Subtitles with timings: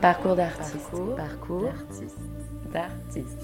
[0.00, 0.90] Parcours d'artiste.
[1.16, 1.72] Parcours
[2.72, 3.38] d'artiste.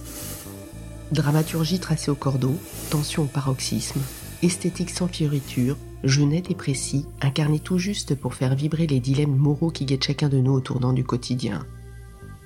[1.11, 2.55] Dramaturgie tracée au cordeau,
[2.91, 4.01] tension au paroxysme,
[4.43, 9.37] esthétique sans fioriture, jeu net et précis, incarné tout juste pour faire vibrer les dilemmes
[9.37, 11.67] moraux qui guettent chacun de nous au tournant du quotidien.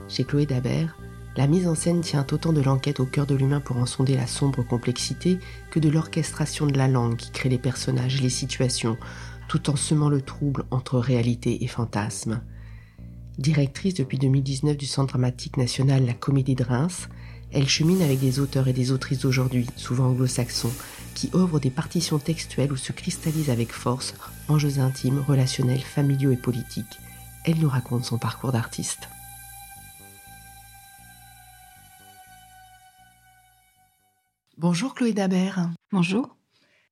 [0.09, 0.96] Chez Chloé Dabert,
[1.36, 4.16] la mise en scène tient autant de l'enquête au cœur de l'humain pour en sonder
[4.16, 5.38] la sombre complexité
[5.70, 8.96] que de l'orchestration de la langue qui crée les personnages et les situations,
[9.48, 12.40] tout en semant le trouble entre réalité et fantasme.
[13.39, 17.08] Directrice depuis 2019 du Centre dramatique national La Comédie de Reims,
[17.53, 20.72] elle chemine avec des auteurs et des autrices d'aujourd'hui, souvent anglo-saxons,
[21.14, 24.14] qui ouvrent des partitions textuelles où se cristallisent avec force
[24.49, 26.99] enjeux intimes, relationnels, familiaux et politiques.
[27.44, 29.08] Elle nous raconte son parcours d'artiste.
[34.56, 35.69] Bonjour Chloé Dabert.
[35.92, 36.36] Bonjour.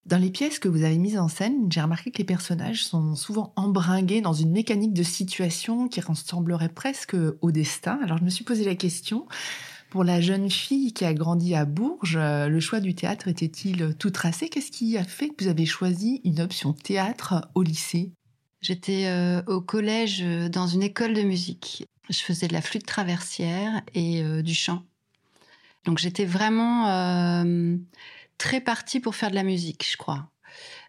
[0.06, 3.14] Dans les pièces que vous avez mises en scène, j'ai remarqué que les personnages sont
[3.14, 7.98] souvent embringués dans une mécanique de situation qui ressemblerait presque au destin.
[8.02, 9.26] Alors je me suis posé la question,
[9.94, 14.10] pour la jeune fille qui a grandi à Bourges, le choix du théâtre était-il tout
[14.10, 14.48] tracé?
[14.48, 18.10] Qu'est-ce qui a fait que vous avez choisi une option théâtre au lycée?
[18.60, 21.86] J'étais euh, au collège euh, dans une école de musique.
[22.10, 24.82] Je faisais de la flûte traversière et euh, du chant.
[25.84, 27.44] Donc j'étais vraiment
[28.44, 30.28] très partie pour faire de la musique, je crois.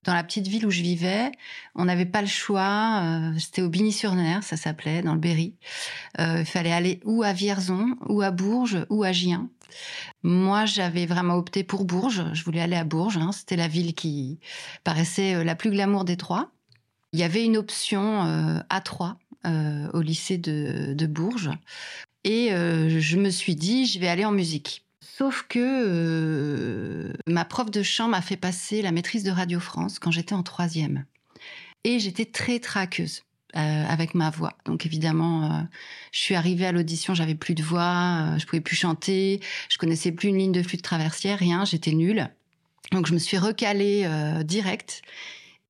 [0.04, 1.32] Dans la petite ville où je vivais,
[1.74, 3.02] on n'avait pas le choix.
[3.02, 5.56] Euh, C'était au Bigny-sur-Ner, ça s'appelait, dans le Berry.
[6.20, 9.50] Euh, il fallait aller ou à Vierzon, ou à Bourges, ou à Gien.
[10.22, 12.26] Moi, j'avais vraiment opté pour Bourges.
[12.34, 13.18] Je voulais aller à Bourges.
[13.18, 13.32] Hein.
[13.32, 14.38] C'était la ville qui
[14.84, 16.52] paraissait euh, la plus glamour des trois.
[17.14, 21.52] Il y avait une option euh, A3 euh, au lycée de, Bourges.
[22.26, 24.85] Et je me suis dit, je vais aller en musique.
[25.18, 29.98] Sauf que euh, ma prof de chant m'a fait passer la maîtrise de Radio France
[29.98, 31.06] quand j'étais en troisième.
[31.86, 33.24] Et j'étais très traqueuse
[33.56, 34.58] euh, avec ma voix.
[34.66, 35.64] Donc évidemment, euh,
[36.12, 39.78] je suis arrivée à l'audition, j'avais plus de voix, euh, je pouvais plus chanter, je
[39.78, 42.30] connaissais plus une ligne de flûte traversière, rien, j'étais nulle.
[42.92, 45.02] Donc je me suis recalée euh, direct.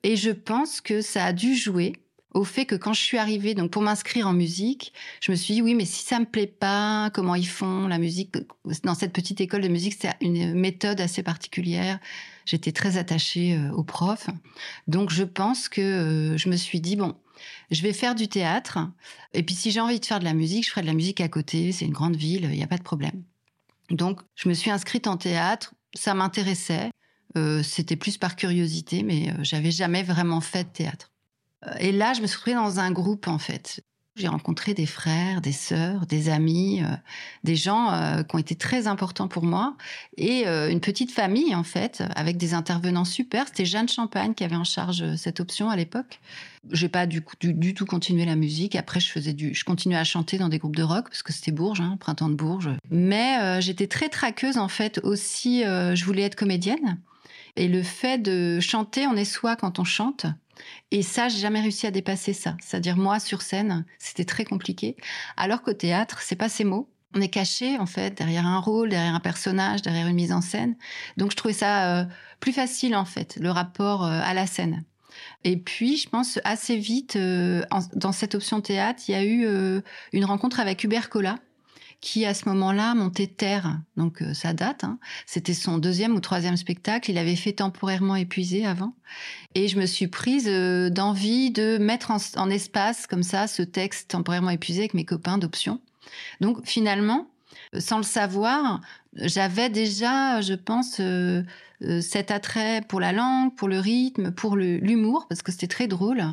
[0.01, 1.93] Et je pense que ça a dû jouer
[2.35, 4.91] au fait que quand je suis arrivée, donc pour m'inscrire en musique,
[5.21, 7.97] je me suis dit oui, mais si ça me plaît pas, comment ils font la
[7.97, 8.35] musique?
[8.83, 11.97] Dans cette petite école de musique, c'est une méthode assez particulière.
[12.45, 14.27] J'étais très attachée euh, au prof,
[14.87, 17.15] donc je pense que euh, je me suis dit bon,
[17.71, 18.79] je vais faire du théâtre,
[19.33, 21.21] et puis si j'ai envie de faire de la musique, je ferai de la musique
[21.21, 21.71] à côté.
[21.71, 23.23] C'est une grande ville, il n'y a pas de problème.
[23.91, 26.91] Donc je me suis inscrite en théâtre, ça m'intéressait.
[27.37, 31.14] Euh, C'était plus par curiosité, mais j'avais jamais vraiment fait de théâtre.
[31.79, 33.81] Et là, je me suis retrouvée dans un groupe, en fait.
[34.17, 36.95] J'ai rencontré des frères, des sœurs, des amis, euh,
[37.43, 39.75] des gens euh, qui ont été très importants pour moi.
[40.15, 43.47] Et euh, une petite famille, en fait, avec des intervenants super.
[43.47, 46.21] C'était Jeanne Champagne qui avait en charge cette option à l'époque.
[46.71, 47.21] J'ai pas du,
[47.73, 48.77] tout continué la musique.
[48.77, 51.33] Après, je faisais du, je continuais à chanter dans des groupes de rock parce que
[51.33, 52.69] c'était Bourges, hein, printemps de Bourges.
[52.89, 55.63] Mais j'étais très traqueuse, en fait, aussi.
[55.63, 56.99] je voulais être comédienne.
[57.57, 60.25] Et le fait de chanter, on est soi quand on chante.
[60.91, 62.55] Et ça, j'ai jamais réussi à dépasser ça.
[62.61, 64.95] C'est-à-dire moi sur scène, c'était très compliqué.
[65.37, 66.89] Alors qu'au théâtre, c'est pas ces mots.
[67.15, 70.41] On est caché en fait derrière un rôle, derrière un personnage, derrière une mise en
[70.41, 70.75] scène.
[71.17, 72.05] Donc je trouvais ça euh,
[72.39, 74.83] plus facile en fait, le rapport euh, à la scène.
[75.45, 79.81] Et puis, je pense assez vite, euh, dans cette option théâtre, il y a eu
[80.11, 81.37] une rencontre avec Hubert Collat,
[82.01, 84.83] qui à ce moment-là montait Terre, donc euh, ça date.
[84.83, 84.99] Hein.
[85.25, 87.09] C'était son deuxième ou troisième spectacle.
[87.11, 88.93] Il avait fait temporairement épuisé avant,
[89.55, 94.11] et je me suis prise euh, d'envie de mettre en, espace comme ça ce texte
[94.11, 95.81] temporairement épuisé avec mes copains d'option.
[96.41, 97.27] Donc finalement,
[97.79, 98.81] sans le savoir,
[99.15, 101.43] j'avais déjà, je pense, euh, euh,
[102.01, 106.23] cet attrait pour la langue, pour le rythme, pour l'humour, parce que c'était très drôle,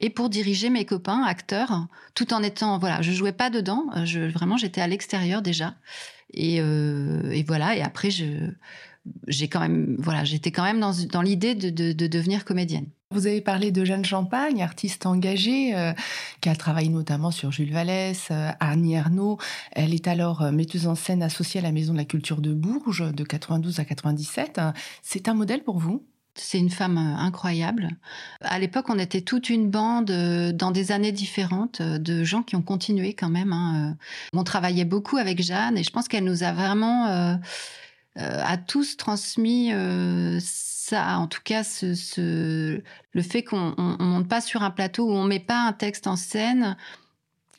[0.00, 4.20] et pour diriger mes copains, acteurs, tout en étant, voilà, je jouais pas dedans, je,
[4.20, 5.74] vraiment, j'étais à l'extérieur déjà,
[6.32, 8.50] et, euh, et, voilà, et après, je,
[9.26, 12.86] j'ai quand même, voilà, j'étais quand même dans, dans l'idée de, de, de devenir comédienne.
[13.14, 15.92] Vous avez parlé de Jeanne Champagne, artiste engagée, euh,
[16.40, 19.38] qui a travaillé notamment sur Jules Vallès, euh, Annie Ernaux.
[19.70, 22.52] Elle est alors euh, metteuse en scène associée à la Maison de la Culture de
[22.52, 24.60] Bourges de 92 à 97.
[25.02, 26.04] C'est un modèle pour vous?
[26.34, 27.90] C'est une femme incroyable.
[28.40, 30.10] À l'époque, on était toute une bande
[30.52, 33.52] dans des années différentes de gens qui ont continué quand même.
[33.52, 33.96] Hein.
[34.32, 37.38] On travaillait beaucoup avec Jeanne et je pense qu'elle nous a vraiment
[38.16, 42.80] euh, à tous transmis euh, ça, en tout cas, ce,
[43.12, 46.06] le fait qu'on on monte pas sur un plateau où on met pas un texte
[46.06, 46.76] en scène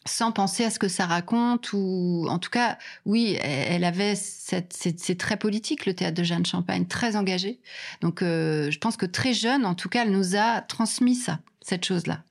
[0.07, 5.17] sans penser à ce que ça raconte ou en tout cas oui elle avait c'est
[5.17, 7.59] très politique le théâtre de Jeanne Champagne très engagé
[8.01, 11.39] donc euh, je pense que très jeune en tout cas elle nous a transmis ça
[11.59, 12.21] cette chose là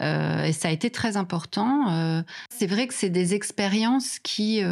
[0.00, 2.24] et ça a été très important.
[2.48, 4.62] c'est vrai que c'est des expériences qui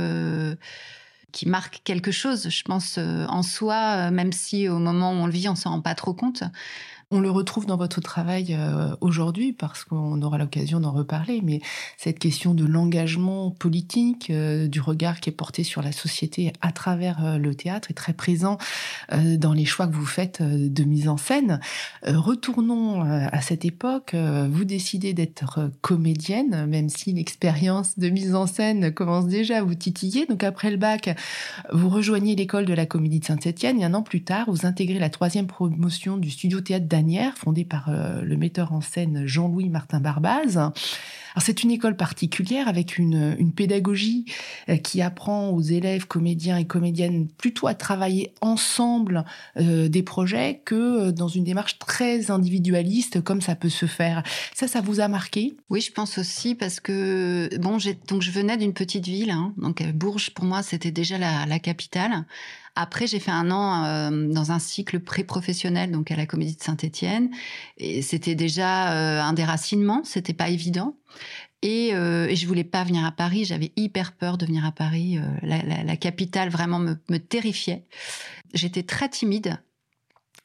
[1.32, 5.32] qui marquent quelque chose, je pense, en soi, même si au moment où on le
[5.32, 6.42] vit, on s'en rend pas trop compte.
[7.12, 11.60] On le retrouve dans votre travail euh, aujourd'hui parce qu'on aura l'occasion d'en reparler, mais
[11.96, 16.70] cette question de l'engagement politique, euh, du regard qui est porté sur la société à
[16.70, 18.58] travers euh, le théâtre est très présent
[19.10, 21.58] dans les choix que vous faites de mise en scène.
[22.06, 24.14] retournons à cette époque.
[24.14, 29.74] vous décidez d'être comédienne, même si l'expérience de mise en scène commence déjà à vous
[29.74, 30.26] titiller.
[30.26, 31.16] Donc après le bac,
[31.72, 35.00] vous rejoignez l'école de la Comédie de Saint-Étienne et un an plus tard, vous intégrez
[35.00, 36.86] la troisième promotion du studio théâtre
[37.36, 40.70] fondée par euh, le metteur en scène Jean-Louis Martin Barbaz.
[41.38, 44.24] C'est une école particulière avec une, pédagogie
[44.68, 49.24] euh, qui apprend aux élèves comédiens et comédiennes plutôt à travailler ensemble
[49.56, 54.22] euh, des projets que dans une démarche très individualiste comme ça peut se faire.
[54.54, 55.56] Ça, ça vous a marqué?
[55.68, 57.78] Oui, je pense aussi parce que bon,
[58.08, 61.58] donc je venais d'une petite ville, hein, donc Bourges pour moi c'était déjà la, la
[61.58, 62.24] capitale.
[62.76, 66.62] Après, j'ai fait un an euh, dans un cycle pré-professionnel, donc à la Comédie de
[66.62, 67.30] Saint-Étienne,
[67.78, 70.96] et c'était déjà euh, un déracinement, c'était pas évident.
[71.62, 74.72] Et, euh, et, je voulais pas venir à Paris, j'avais hyper peur de venir à
[74.72, 75.18] Paris.
[75.18, 77.84] Euh, la, capitale vraiment me, terrifiait.
[78.54, 79.60] J'étais très timide.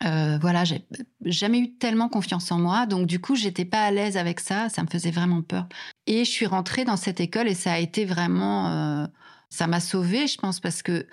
[0.04, 0.86] Euh, voilà, j'ai
[1.24, 4.68] jamais eu tellement confiance en moi, donc du coup, j'étais pas à l'aise avec ça,
[4.68, 5.70] ça me faisait vraiment peur.
[6.06, 9.08] Et je suis rentrée dans cette école et ça a été vraiment
[9.56, 11.08] ça m'a sauvée, je pense, parce que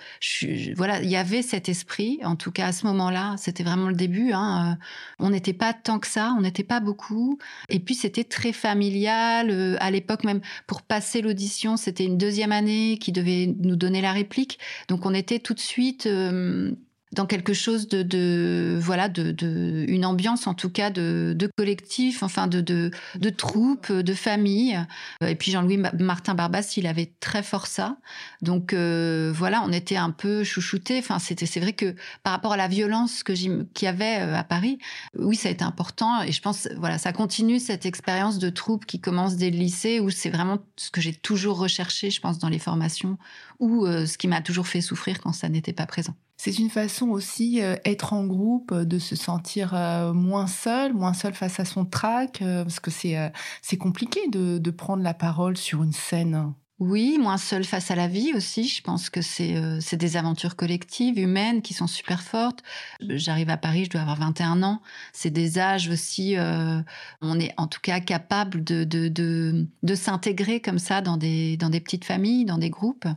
[0.75, 2.19] voilà, il y avait cet esprit.
[2.23, 4.33] En tout cas, à ce moment-là, c'était vraiment le début.
[4.33, 4.83] Hein, euh,
[5.19, 7.39] on n'était pas tant que ça, on n'était pas beaucoup.
[7.69, 9.49] Et puis c'était très familial.
[9.49, 14.01] Euh, à l'époque, même pour passer l'audition, c'était une deuxième année qui devait nous donner
[14.01, 14.59] la réplique.
[14.89, 16.05] Donc on était tout de suite.
[16.05, 16.73] Euh,
[17.13, 22.61] dans quelque chose de, voilà de, une ambiance en tout cas de, collectif enfin de,
[22.61, 24.79] de troupe de famille.
[25.25, 27.97] Et puis Jean-Louis Martin Barbas il avait très fort ça.
[28.41, 30.99] Donc euh, voilà on était un peu chouchoutés.
[30.99, 34.35] Enfin c'était c'est vrai que par rapport à la violence que qu'il y avait euh,
[34.35, 34.77] à Paris
[35.17, 36.21] oui ça a été important.
[36.23, 39.99] Et je pense voilà ça continue cette expérience de troupe qui commence dès le lycée
[39.99, 43.17] où c'est vraiment ce que j'ai toujours recherché je pense dans les formations
[43.59, 46.69] ou euh, ce qui m'a toujours fait souffrir quand ça n'était pas présent c'est une
[46.69, 51.33] façon aussi, euh, être en groupe, euh, de se sentir euh, moins seul, moins seul
[51.33, 53.31] face à son trac, parce que c'est
[53.61, 56.53] c'est compliqué de, de prendre la parole sur une scène.
[56.85, 58.67] Oui, moins seul face à la vie aussi.
[58.67, 62.61] Je pense que c'est euh, des aventures collectives, humaines, qui sont super fortes.
[62.99, 64.81] J'arrive à Paris, je dois avoir 21 ans.
[65.13, 66.35] C'est des âges aussi.
[66.35, 66.81] Euh,
[67.21, 71.55] on est en tout cas capable de, de, de, de s'intégrer comme ça dans des,
[71.55, 73.07] dans des petites familles, dans des groupes.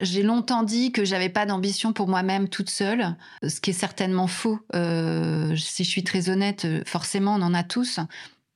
[0.00, 3.16] J'ai longtemps dit que j'avais pas d'ambition pour moi-même toute seule,
[3.46, 4.60] ce qui est certainement faux.
[4.74, 8.00] Euh, si je suis très honnête, forcément, on en a tous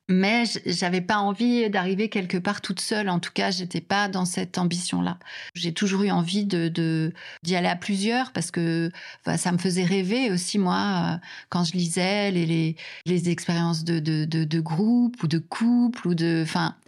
[0.07, 3.09] mais j'avais pas envie d'arriver quelque part toute seule.
[3.09, 5.17] En tout cas, j'étais pas dans cette ambition-là.
[5.55, 7.11] J'ai toujours eu envie de
[7.43, 8.91] d'y aller à plusieurs parce que
[9.37, 12.75] ça me faisait rêver aussi moi euh, quand je lisais les
[13.05, 16.43] les, expériences de, de, de groupe ou de couple ou de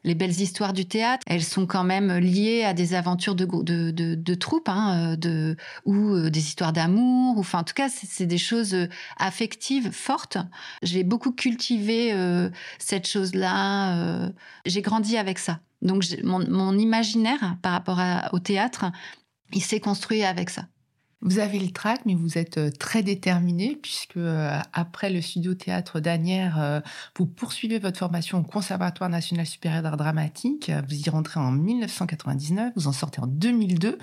[0.07, 1.23] les belles histoires du théâtre.
[1.27, 5.55] Elles sont quand même liées à des aventures de de troupes hein, euh,
[5.85, 8.75] ou euh, des histoires d'amour ou enfin en tout cas c'est des choses
[9.17, 10.37] affectives fortes.
[10.81, 12.13] J'ai beaucoup cultivé
[12.79, 13.97] cette chose-là.
[13.97, 14.29] Euh,
[14.65, 15.59] j'ai grandi avec ça.
[15.81, 18.85] Donc mon, imaginaire par rapport au théâtre,
[19.51, 20.67] il s'est construit avec ça.
[21.21, 25.55] Vous avez le trac, mais vous êtes euh, très déterminé puisque euh, après le studio
[25.55, 26.83] théâtre d'Anières,
[27.17, 30.71] vous poursuivez votre formation au Conservatoire national supérieur d'art dramatique.
[30.87, 33.97] Vous y rentrez en 1999, vous en sortez en 2002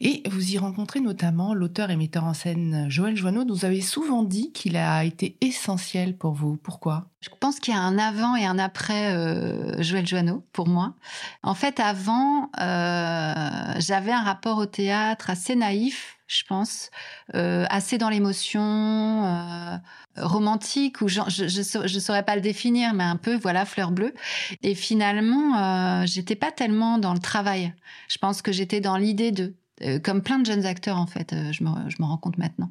[0.00, 3.44] et vous y rencontrez notamment l'auteur et metteur en scène Joël Joanneau.
[3.48, 6.56] Vous avez souvent dit qu'il a été essentiel pour vous.
[6.56, 7.08] Pourquoi?
[7.20, 10.94] Je pense qu'il y a un avant et un après euh, Joël Joanneau pour moi.
[11.42, 16.90] En fait, avant, euh, j'avais un rapport au théâtre assez naïf je pense,
[17.34, 19.76] euh, assez dans l'émotion, euh,
[20.16, 24.14] romantique, ou je, je, saurais pas le définir, mais un peu, voilà, fleur bleue.
[24.62, 27.74] Et finalement, euh, j'étais pas tellement dans le travail.
[28.08, 29.56] Je pense que j'étais dans l'idée de.
[29.82, 32.38] Euh, comme plein de jeunes acteurs en fait, euh, je me, je me rends compte
[32.38, 32.70] maintenant.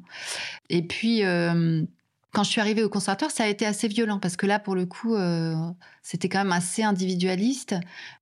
[0.68, 1.82] Et puis euh,
[2.32, 4.74] quand je suis arrivée au conservatoire, ça a été assez violent parce que là, pour
[4.74, 5.16] le coup,
[6.02, 7.74] c'était quand même assez individualiste.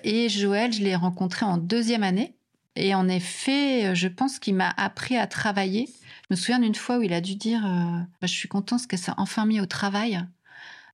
[0.05, 2.37] Et Joël, je l'ai rencontré en deuxième année.
[2.77, 5.89] Et en effet, je pense qu'il m'a appris à travailler.
[5.89, 8.87] Je me souviens d'une fois où il a dû dire bah, Je suis content parce
[8.87, 10.25] que ça enfin mis au travail.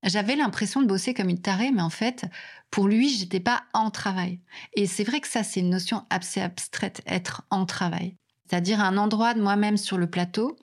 [0.04, 2.24] J'avais l'impression de bosser comme une tarée, mais en fait,
[2.70, 4.40] pour lui, j'étais pas en travail.
[4.74, 8.16] Et c'est vrai que ça, c'est une notion assez abstraite, être en travail.
[8.48, 10.56] C'est-à-dire un endroit de moi-même sur le plateau,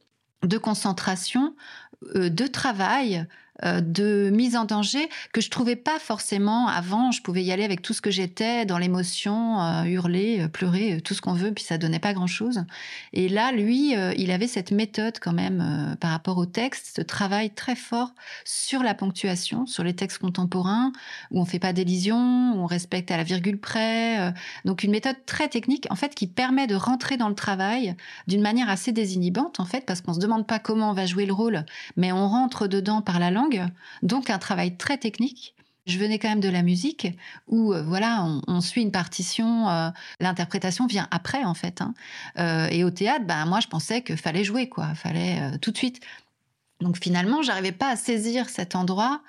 [0.43, 1.55] de concentration,
[2.15, 3.25] euh, de travail,
[3.63, 7.12] de mise en danger que je trouvais pas forcément avant.
[7.12, 11.13] Je pouvais y aller avec tout ce que j'étais, dans l'émotion, euh, hurler, pleurer, tout
[11.13, 12.63] ce qu'on veut, puis ça donnait pas grand-chose.
[13.13, 17.51] Et là, lui, il avait cette méthode quand même par rapport au texte, ce travail
[17.51, 18.13] très fort
[18.46, 20.92] sur la ponctuation, sur les textes contemporains,
[21.32, 24.34] où on fait pas d'élision, où on respecte à la virgule près.
[24.66, 27.96] donc une méthode très technique, en fait, qui permet de rentrer dans le travail
[28.28, 31.25] d'une manière assez désinhibante, en fait, parce qu'on se demande pas comment on va jouer
[31.25, 31.66] le rôle,
[31.98, 33.49] mais on rentre dedans par la langue.
[34.03, 35.56] Donc un travail très technique.
[35.89, 37.08] Je venais quand même de la musique
[37.48, 39.89] où euh, voilà, on, suit une partition, euh,
[40.20, 41.82] l'interprétation vient après en fait.
[41.82, 41.94] Hein.
[42.38, 45.77] Euh, et au théâtre, ben moi je pensais qu'il fallait jouer quoi, fallait tout de
[45.77, 46.01] suite.
[46.79, 49.22] Donc finalement, j'arrivais pas à saisir cet endroit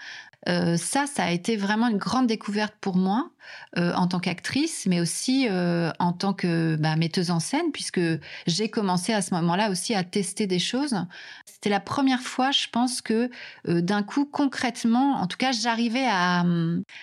[0.46, 3.30] ça, ça a été vraiment une grande découverte pour moi
[3.76, 8.00] euh, en tant qu'actrice, mais aussi euh, en tant que bah, metteuse en scène, puisque
[8.46, 10.96] j'ai commencé à ce moment-là aussi à tester des choses.
[11.44, 13.30] C'était la première fois, je pense, que
[13.66, 16.40] d'un coup, concrètement, en tout cas, j'arrivais à,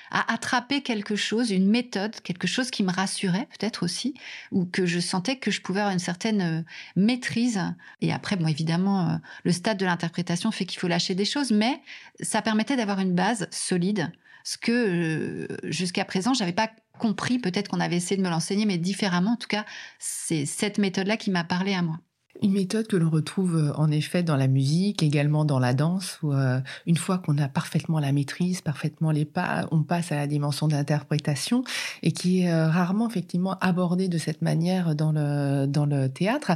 [0.09, 4.15] à, attraper quelque chose, une méthode, quelque chose qui me rassurait peut-être aussi,
[4.51, 6.65] ou que je sentais que je pouvais avoir une certaine
[6.95, 7.61] maîtrise.
[8.01, 11.81] Et après, bon, évidemment, le stade de l'interprétation fait qu'il faut lâcher des choses, mais
[12.19, 14.11] ça permettait d'avoir une base solide,
[14.47, 17.37] ce que euh, jusqu'à présent, j'avais pas compris.
[17.37, 19.31] Peut-être qu'on avait essayé de me l'enseigner, mais différemment.
[19.33, 19.65] En tout cas,
[19.99, 21.99] c'est cette méthode-là qui m'a parlé à moi.
[22.43, 26.19] Une méthode que l'on retrouve euh, en effet dans la musique, également dans la danse,
[26.21, 30.15] où euh, une fois qu'on a parfaitement la maîtrise, parfaitement les pas, on passe à
[30.15, 31.63] la dimension d'interprétation
[32.03, 36.51] et qui est euh, rarement effectivement abordée de cette manière dans le, dans le théâtre.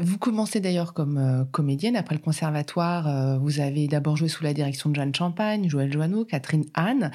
[0.00, 3.38] Vous commencez d'ailleurs comme comédienne après le conservatoire.
[3.40, 7.10] Vous avez d'abord joué sous la direction de Jeanne Champagne, Joël Joanneau, Catherine Anne.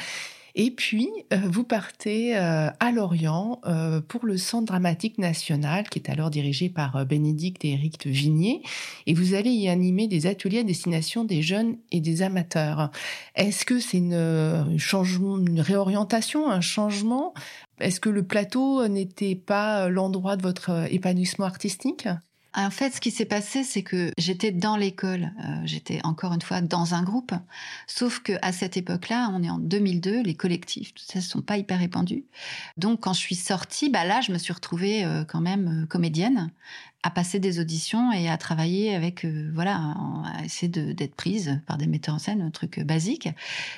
[0.57, 6.00] Et puis, euh, vous partez euh, à Lorient euh, pour le Centre dramatique national, qui
[6.00, 8.62] est alors dirigé par Bénédicte et Éric Vignier.
[9.05, 12.89] Et vous allez y animer des ateliers à destination des jeunes et des amateurs.
[13.35, 17.33] Est-ce que c'est une, changement, une réorientation, un changement?
[17.81, 22.07] Est-ce que le plateau n'était pas l'endroit de votre épanouissement artistique?
[22.55, 26.41] En fait, ce qui s'est passé, c'est que j'étais dans l'école, euh, j'étais encore une
[26.41, 27.33] fois dans un groupe,
[27.85, 31.57] sauf que à cette époque-là, on est en 2002, les collectifs, tout ça, sont pas
[31.57, 32.25] hyper répandus.
[32.77, 35.85] Donc, quand je suis sortie, bah là, je me suis retrouvée euh, quand même euh,
[35.85, 36.50] comédienne,
[37.03, 39.93] à passer des auditions et à travailler avec, voilà,
[40.25, 43.29] à essayer d'être prise par des metteurs en scène, un truc basique,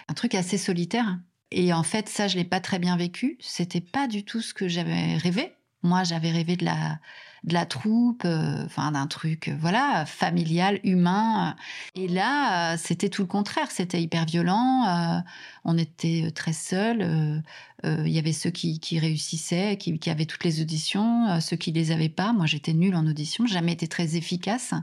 [0.08, 1.20] un truc assez solitaire.
[1.52, 3.38] Et en fait, ça, je l'ai pas très bien vécu.
[3.42, 5.57] C'était pas du tout ce que j'avais rêvé.
[5.84, 7.00] Moi, j'avais rêvé de la
[7.44, 11.56] de la troupe, euh, d'un truc, euh, voilà, familial, humain.
[11.96, 13.72] Et là, euh, c'était tout le contraire.
[13.72, 15.24] C'était hyper violent.
[15.64, 17.44] on était très seuls.
[17.84, 21.92] Il y avait ceux qui, réussissaient, qui, qui, avaient toutes les auditions, ceux qui les
[21.92, 22.34] avaient pas.
[22.34, 23.46] Moi, j'étais nulle en audition.
[23.46, 24.74] Jamais été très efficace.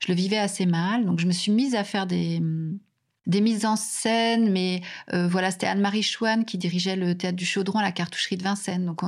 [0.00, 1.04] Je le vivais assez mal.
[1.06, 2.40] Donc, je me suis mise à faire des
[3.26, 7.44] des mises en scène, mais euh, voilà, c'était Anne-Marie Chouane qui dirigeait le théâtre du
[7.44, 8.86] Chaudron à la cartoucherie de Vincennes.
[8.86, 9.00] Donc,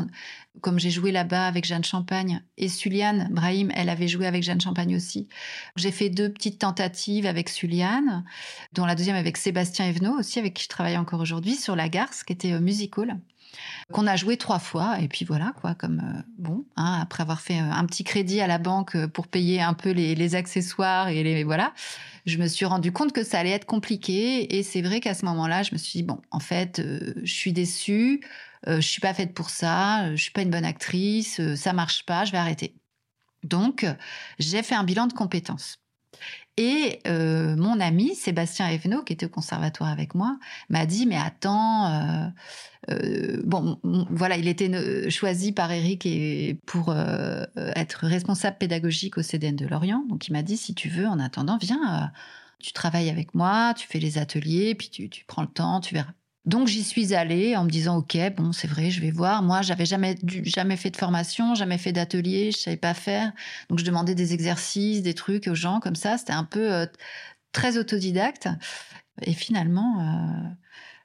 [0.60, 4.60] comme j'ai joué là-bas avec Jeanne Champagne et Suliane Brahim, elle avait joué avec Jeanne
[4.60, 5.28] Champagne aussi.
[5.76, 8.24] J'ai fait deux petites tentatives avec Suliane,
[8.72, 11.88] dont la deuxième avec Sébastien Evenot aussi, avec qui je travaille encore aujourd'hui, sur La
[11.88, 13.18] Garce, qui était musical
[13.92, 17.40] qu'on a joué trois fois et puis voilà quoi comme euh, bon hein, après avoir
[17.40, 21.44] fait un petit crédit à la banque pour payer un peu les, accessoires et les
[21.44, 21.72] voilà
[22.28, 24.56] je me suis rendu compte que ça allait être compliqué.
[24.56, 27.32] Et c'est vrai qu'à ce moment-là, je me suis dit, bon, en fait, euh, je
[27.32, 28.20] suis déçue,
[28.66, 31.72] euh, je suis pas faite pour ça, euh, je suis pas une bonne actrice, ça
[31.72, 32.74] marche pas, je vais arrêter.
[33.44, 33.86] Donc,
[34.38, 35.78] j'ai fait un bilan de compétences.
[36.58, 40.38] Et mon ami Sébastien Evenot, qui était au conservatoire avec moi,
[40.68, 42.32] m'a dit mais attends,
[42.90, 43.78] euh, bon,
[44.10, 49.66] voilà, il était choisi par Eric et pour euh, être responsable pédagogique au CDN de
[49.66, 50.04] Lorient.
[50.08, 52.06] Donc il m'a dit si tu veux, en attendant, viens, euh,
[52.58, 56.12] tu travailles avec moi, tu fais les ateliers, puis tu, prends le temps, tu verras.
[56.48, 59.62] Donc j'y suis allée en me disant ok bon c'est vrai je vais voir moi
[59.62, 63.32] j'avais jamais jamais fait de formation jamais fait d'atelier je savais pas faire
[63.68, 66.88] donc je demandais des exercices des trucs aux gens comme ça c'était un peu
[67.52, 68.48] très autodidacte
[69.22, 70.56] et finalement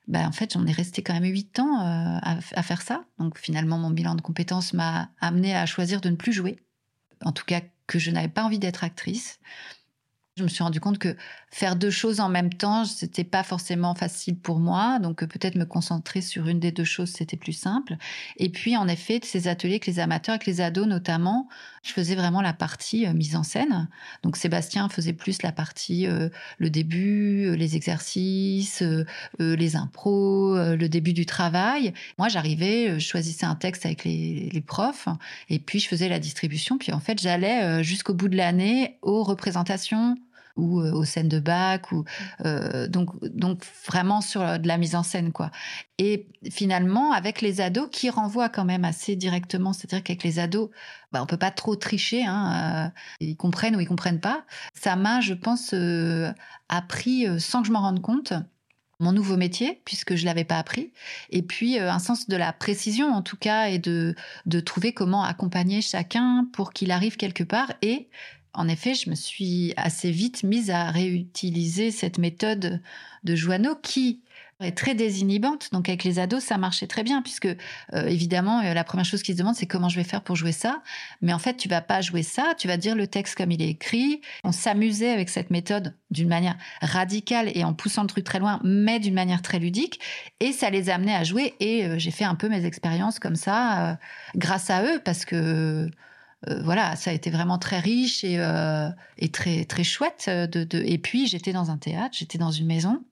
[0.07, 3.05] bah, en fait, j'en ai resté quand même huit ans euh, à, faire ça.
[3.19, 6.59] Donc finalement, mon bilan de compétences m'a amené à choisir de ne plus jouer.
[7.23, 9.39] En tout cas, que je n'avais pas envie d'être actrice.
[10.35, 11.15] Je me suis rendu compte que
[11.51, 14.97] faire deux choses en même temps, c'était pas forcément facile pour moi.
[14.97, 17.97] Donc euh, peut-être me concentrer sur une des deux choses, c'était plus simple.
[18.37, 21.47] Et puis en effet, de ces ateliers avec les amateurs, avec les ados notamment,
[21.83, 23.87] je faisais vraiment la partie euh, mise en scène.
[24.23, 28.81] Donc Sébastien faisait plus la partie euh, le début, les exercices,
[29.37, 31.93] les impros, le début du travail.
[32.17, 35.07] Moi, j'arrivais, je choisissais un texte avec les, les, profs,
[35.49, 36.79] et puis je faisais la distribution.
[36.79, 40.15] Puis en fait, j'allais jusqu'au bout de l'année aux représentations
[40.55, 42.03] ou aux scènes de bac ou
[42.89, 45.51] donc donc vraiment sur de la mise en scène quoi.
[45.97, 50.69] Et finalement avec les ados qui renvoient quand même assez directement, c'est-à-dire qu'avec les ados,
[51.11, 54.45] bah, on peut pas trop tricher, hein, ils comprennent ou ils comprennent pas.
[54.73, 55.73] Ça m'a, je pense,
[56.69, 58.33] appris sans que je m'en rende compte
[59.03, 60.93] mon nouveau métier puisque je l'avais pas appris
[61.29, 64.93] et puis euh, un sens de la précision en tout cas et de de trouver
[64.93, 68.09] comment accompagner chacun pour qu'il arrive quelque part et
[68.53, 72.81] en effet, je me suis assez vite mise à réutiliser cette méthode
[73.23, 74.21] de Joanneau qui
[74.59, 75.69] est très désinhibante.
[75.71, 79.23] Donc avec les ados, ça marchait très bien puisque euh, évidemment euh, la première chose
[79.23, 80.81] qu'ils se demandent c'est comment je vais faire pour jouer ça.
[81.21, 83.61] Mais en fait, tu vas pas jouer ça, tu vas dire le texte comme il
[83.61, 84.21] est écrit.
[84.43, 88.59] On s'amusait avec cette méthode d'une manière radicale et en poussant le truc très loin,
[88.63, 89.99] mais d'une manière très ludique.
[90.39, 91.55] Et ça les amenait à jouer.
[91.59, 93.97] Et euh, j'ai fait un peu mes expériences comme ça
[94.35, 95.89] grâce à eux parce que
[96.63, 98.35] voilà, ça a été vraiment très riche et,
[99.17, 100.29] et très très chouette.
[100.29, 100.79] De, de...
[100.85, 103.03] Et puis j'étais dans un théâtre, j'étais dans une maison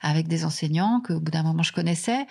[0.00, 2.26] avec des enseignants qu'au bout d'un moment je connaissais.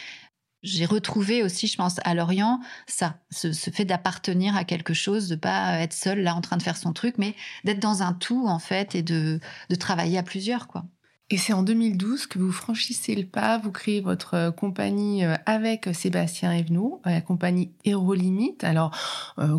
[0.63, 5.35] J'ai retrouvé aussi, je pense, à Lorient, ça, ce, fait d'appartenir à quelque chose, de
[5.35, 8.47] pas être seul là en train de faire son truc, mais d'être dans un tout
[8.47, 9.39] en fait et de,
[9.69, 10.85] de travailler à plusieurs, quoi.
[11.33, 15.35] Et c'est en 2012 que vous franchissez le pas, vous créez votre euh, compagnie euh,
[15.45, 18.57] avec Sébastien Evenot, euh, la compagnie Hero Limit.
[18.63, 18.91] Alors,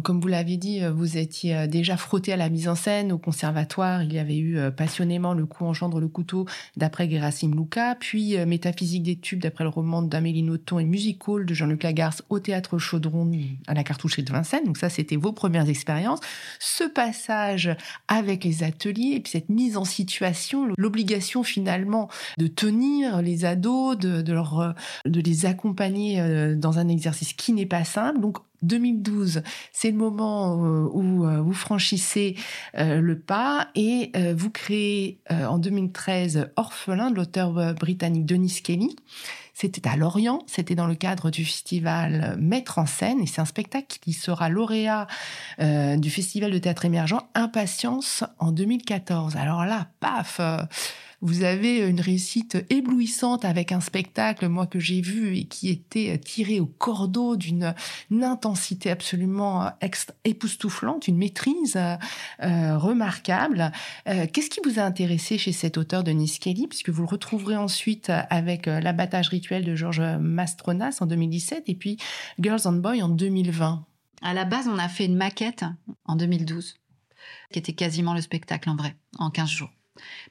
[0.05, 4.03] comme vous l'avez dit, vous étiez déjà frotté à la mise en scène au conservatoire.
[4.03, 9.03] Il y avait eu passionnément Le coup engendre le couteau d'après Gerasim Luca, puis Métaphysique
[9.03, 13.31] des tubes d'après le roman d'Amélie Nothomb et Musical de Jean-Luc Lagarce au théâtre Chaudron
[13.67, 14.65] à la cartoucherie de Vincennes.
[14.67, 16.21] Donc ça, c'était vos premières expériences.
[16.61, 17.75] Ce passage
[18.09, 23.97] avec les ateliers et puis cette mise en situation, l'obligation finalement de tenir les ados,
[23.97, 24.73] de, leur, euh,
[25.05, 28.21] de les accompagner euh, dans un exercice qui n'est pas simple.
[28.21, 29.43] Donc 2012,
[29.73, 32.37] c'est le moment euh, où vous franchissez
[32.75, 38.95] le pas et vous créez en 2013 Orphelin de l'auteur britannique Denis Kelly.
[39.55, 43.47] C'était à Lorient, c'était dans le cadre du festival Mettre en scène et c'est un
[43.47, 45.09] spectacle qui sera lauréat
[45.59, 49.37] du festival de théâtre émergent Impatience en 2014.
[49.37, 50.41] Alors là, paf
[51.23, 56.19] vous avez une réussite éblouissante avec un spectacle, moi, que j'ai vu et qui était
[56.19, 57.75] tiré au cordeau d'une
[58.11, 59.71] intensité absolument
[60.25, 63.71] époustouflante, une maîtrise euh, remarquable.
[64.09, 67.57] Euh, qu'est-ce qui vous a intéressé chez cet auteur de Kelly, puisque vous le retrouverez
[67.57, 71.99] ensuite avec euh, L'abattage rituel de Georges Mastronas en 2017 et puis
[72.41, 73.87] Girls on Boy en 2020
[74.23, 75.65] À la base, on a fait une maquette
[76.05, 76.75] en 2012,
[77.53, 79.71] qui était quasiment le spectacle en vrai, en 15 jours.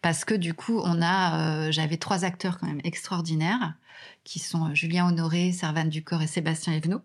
[0.01, 3.75] Parce que du coup, on a, euh, j'avais trois acteurs quand même extraordinaires,
[4.23, 7.01] qui sont euh, Julien Honoré, Servane Ducor et Sébastien Evenot.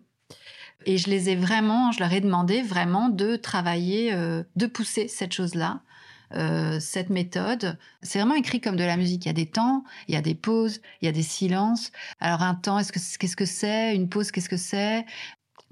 [0.85, 5.07] Et je les ai vraiment, je leur ai demandé vraiment de travailler, euh, de pousser
[5.07, 5.81] cette chose-là,
[6.81, 7.77] cette méthode.
[8.01, 9.23] C'est vraiment écrit comme de la musique.
[9.23, 11.93] Il y a des temps, il y a des pauses, il y a des silences.
[12.19, 13.95] Alors un temps, est-ce que qu'est-ce que c'est?
[13.95, 15.05] Une pause, qu'est-ce que c'est?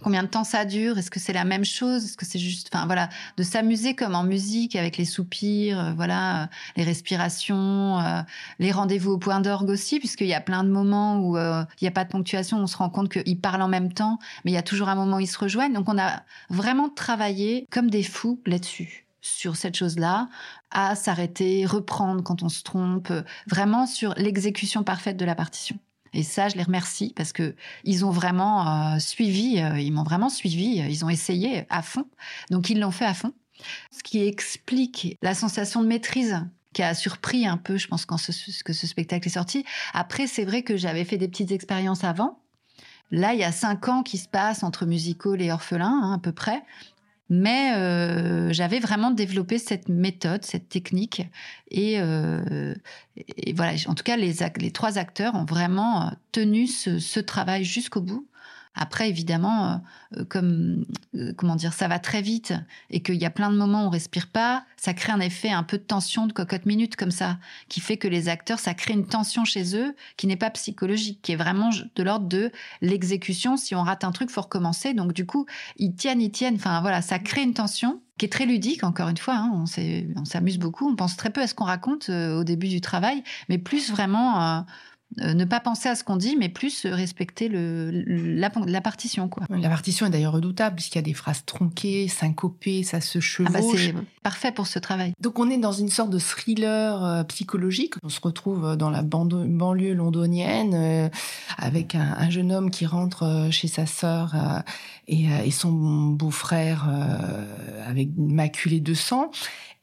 [0.03, 2.69] Combien de temps ça dure Est-ce que c'est la même chose Est-ce que c'est juste,
[2.71, 7.99] enfin voilà, de s'amuser comme en musique avec les soupirs, euh, voilà, euh, les respirations,
[7.99, 8.21] euh,
[8.60, 11.88] les rendez-vous au point d'orgue aussi, puisqu'il y a plein de moments où il n'y
[11.88, 14.53] a pas de ponctuation, on se rend compte qu'ils parlent en même temps, mais il
[14.53, 15.73] y a toujours un moment où ils se rejoignent.
[15.73, 20.27] Donc on a vraiment travaillé comme des fous là-dessus sur cette chose-là,
[20.69, 23.12] à s'arrêter, reprendre quand on se trompe,
[23.47, 25.79] vraiment sur l'exécution parfaite de la partition.
[26.15, 30.04] Et ça, je les remercie parce que ils ont vraiment euh, suivi, euh, ils m'ont
[30.04, 32.06] vraiment suivi, ils ont essayé à fond.
[32.49, 33.34] Donc ils l'ont fait à fond.
[33.91, 36.41] Ce qui explique la sensation de maîtrise
[36.73, 39.65] qui a surpris un peu, je pense, quand ce, que ce spectacle est sorti.
[39.93, 42.39] Après, c'est vrai que j'avais fait des petites expériences avant.
[43.12, 46.17] Là, il y a cinq ans qui se passent entre musical et orphelin, hein, à
[46.17, 46.63] peu près.
[47.30, 51.24] Mais euh, j'avais vraiment développé cette méthode, cette technique.
[51.72, 52.76] Et, euh,
[53.56, 58.28] voilà, en tout cas, les, trois acteurs ont vraiment tenu ce, ce travail jusqu'au bout.
[58.76, 59.82] Après, évidemment,
[60.18, 60.86] euh, comme
[61.16, 62.54] euh, comment dire, ça va très vite
[62.90, 65.50] et qu'il y a plein de moments où on respire pas, ça crée un effet
[65.50, 67.38] un peu de tension de cocotte minute comme ça,
[67.70, 71.20] qui fait que les acteurs, ça crée une tension chez eux qui n'est pas psychologique,
[71.22, 73.58] qui est vraiment de l'ordre de l'exécution.
[73.58, 74.94] Si on rate un truc, faut recommencer.
[74.94, 75.46] Donc du coup,
[75.78, 76.56] ils tiennent, ils tiennent.
[76.56, 79.36] Enfin voilà, ça crée une tension qui est très ludique, encore une fois.
[79.36, 79.66] Hein.
[80.16, 80.90] on s'amuse beaucoup.
[80.90, 83.92] On pense très peu à ce qu'on raconte euh, au début du travail, mais plus
[83.92, 84.66] vraiment.
[85.21, 87.89] Euh, ne pas penser à ce qu'on dit, mais plus respecter le,
[88.36, 89.30] la, partition.
[89.30, 89.45] Quoi.
[89.49, 93.54] La partition est d'ailleurs redoutable, puisqu'il y a des phrases tronquées, syncopées, ça se chevauche.
[93.56, 95.13] Ah bah, c'est parfait pour ce travail.
[95.21, 97.93] Donc on est dans une sorte de thriller euh, psychologique.
[98.04, 101.10] On se retrouve dans la banlieue londonienne, euh,
[101.58, 104.34] avec un, jeune homme qui rentre chez sa sœur
[105.08, 106.89] et, et, son beau-frère
[107.88, 109.32] avec maculé de sang.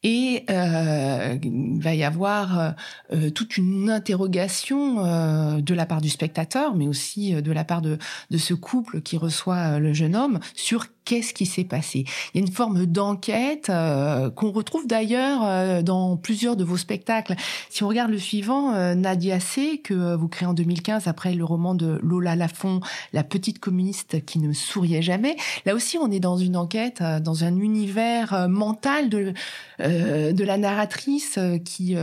[0.04, 2.70] Et euh, il va y avoir euh,
[3.12, 7.82] euh, toute une interrogation euh, de la part du spectateur, mais aussi de la part
[7.82, 7.98] de,
[8.30, 12.04] de ce couple qui reçoit le jeune homme sur qu'est-ce qui s'est passé?
[12.34, 16.76] Il y a une forme d'enquête euh, qu'on retrouve d'ailleurs euh, dans plusieurs de vos
[16.76, 17.34] spectacles.
[17.70, 21.44] Si on regarde le suivant, euh, Nadia C, que vous créez en 2015 après le
[21.44, 22.80] roman de Lola Lafont,
[23.12, 25.36] La petite communiste qui ne souriait jamais,
[25.66, 29.32] là aussi on est dans une enquête, dans un univers mental de,
[29.78, 31.96] de la narratrice qui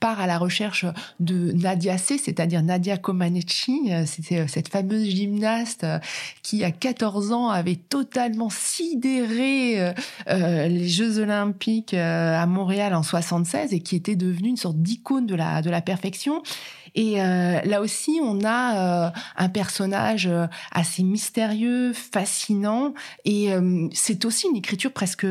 [0.00, 0.86] part à la recherche
[1.20, 5.86] de Nadia C, c'est-à-dire Nadia Comaneci, c'était cette fameuse gymnaste
[6.42, 9.92] qui à 14 ans avait totalement sidéré euh,
[10.28, 14.78] euh, les Jeux Olympiques euh, à Montréal en 76 et qui était devenue une sorte
[14.78, 16.42] d'icône de la, de la perfection.
[16.98, 20.30] Et là aussi, on a un personnage
[20.72, 22.94] assez mystérieux, fascinant,
[23.26, 23.50] et
[23.92, 25.26] c'est aussi une écriture presque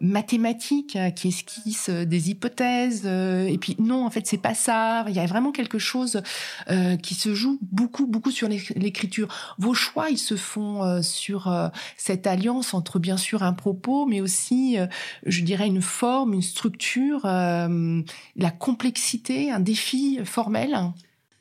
[0.00, 3.02] mathématiques hein, qui esquissent euh, des hypothèses.
[3.04, 5.04] Euh, et puis non, en fait, c'est pas ça.
[5.08, 6.22] Il y a vraiment quelque chose
[6.70, 9.28] euh, qui se joue beaucoup, beaucoup sur l'écriture.
[9.58, 14.76] Vos choix, ils se font sur cette alliance entre bien sûr un propos, mais aussi,
[15.24, 20.92] je dirais, une forme, une structure, la complexité, un défi formel.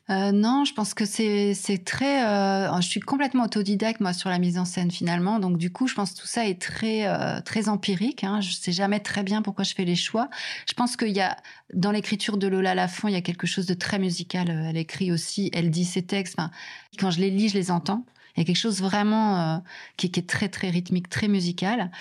[0.10, 1.54] Euh, non, je pense que c'est
[1.86, 2.26] très.
[2.26, 5.88] Euh, je suis complètement autodidacte moi sur la mise en scène finalement, donc du coup,
[5.88, 8.24] je pense que tout ça est très euh, très empirique.
[8.24, 8.42] Hein.
[8.42, 10.30] Je sais jamais très bien pourquoi je fais les choix.
[10.68, 11.38] Je pense qu'il y a
[11.76, 14.50] dans l'écriture de Lola Lafont, il y a quelque chose de très musical.
[14.50, 16.38] Elle écrit aussi, elle dit ses textes.
[16.98, 18.06] quand je les lis, je les entends.
[18.36, 19.62] Il y a quelque chose vraiment
[19.98, 21.92] qui, est très très rythmique, très musical.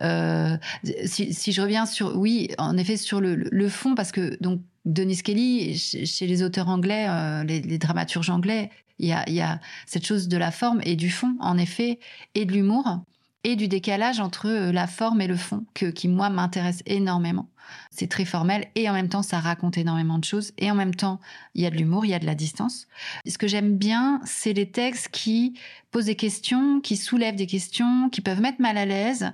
[0.00, 4.60] Si, si, je reviens sur, oui, en effet, sur le, le fond, parce que donc
[4.88, 10.28] Denis Kelly, chez les auteurs anglais, euh, les, dramaturges anglais, il y a, cette chose
[10.28, 12.00] de la forme et du fond, en effet,
[12.34, 13.02] et de l'humour,
[13.44, 17.48] et du décalage entre euh, la forme et le fond, qui, moi, m'intéresse énormément.
[17.90, 20.94] C'est très formel, et en même temps, ça raconte énormément de choses, et en même
[20.94, 21.20] temps,
[21.54, 22.88] il y a de l'humour, il y a de la distance.
[23.26, 25.52] Ce que j'aime bien, c'est les textes qui
[25.90, 29.32] posent des questions, qui soulèvent des questions, qui peuvent mettre mal à l'aise,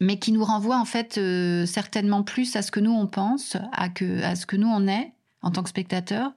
[0.00, 3.56] mais qui nous renvoie en fait euh, certainement plus à ce que nous on pense,
[3.72, 6.32] à, que, à ce que nous on est en tant que spectateur,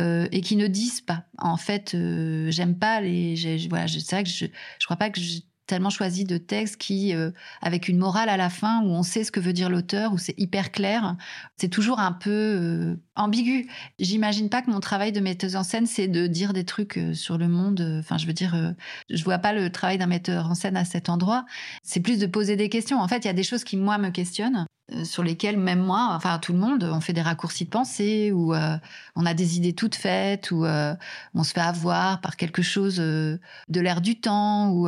[0.00, 1.24] euh, et qui ne disent pas.
[1.38, 3.66] En fait, euh, j'aime pas les.
[3.68, 4.46] Voilà, c'est vrai que je,
[4.78, 5.20] je crois pas que
[5.66, 7.30] tellement choisi de textes qui, euh,
[7.62, 10.18] avec une morale à la fin, où on sait ce que veut dire l'auteur, où
[10.18, 11.16] c'est hyper clair.
[11.56, 13.68] C'est toujours un peu euh, ambigu.
[13.98, 17.14] J'imagine pas que mon travail de metteuse en scène, c'est de dire des trucs euh,
[17.14, 17.98] sur le monde.
[18.00, 18.74] Enfin, je veux dire,
[19.10, 21.44] je vois pas le travail d'un metteur en scène à cet endroit.
[21.82, 22.98] C'est plus de poser des questions.
[23.00, 24.66] En fait, il y a des choses qui, moi, me questionnent.
[24.92, 28.32] Euh, sur lesquels même moi, enfin tout le monde, on fait des raccourcis de pensée
[28.32, 28.76] ou euh,
[29.16, 30.94] on a des idées toutes faites ou euh,
[31.34, 34.86] on se fait avoir par quelque chose de l'air du temps ou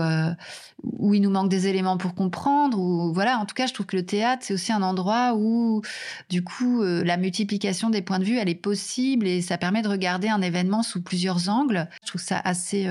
[0.83, 3.39] où il nous manque des éléments pour comprendre ou voilà.
[3.39, 5.81] En tout cas, je trouve que le théâtre c'est aussi un endroit où
[6.29, 9.89] du coup la multiplication des points de vue elle est possible et ça permet de
[9.89, 11.89] regarder un événement sous plusieurs angles.
[12.03, 12.87] Je trouve ça assez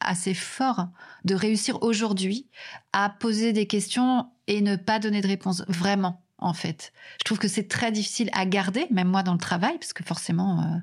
[0.00, 0.88] assez fort
[1.24, 2.48] de réussir aujourd'hui
[2.92, 6.92] à poser des questions et ne pas donner de réponse vraiment en fait.
[7.18, 10.04] Je trouve que c'est très difficile à garder, même moi dans le travail, parce que
[10.04, 10.78] forcément, euh,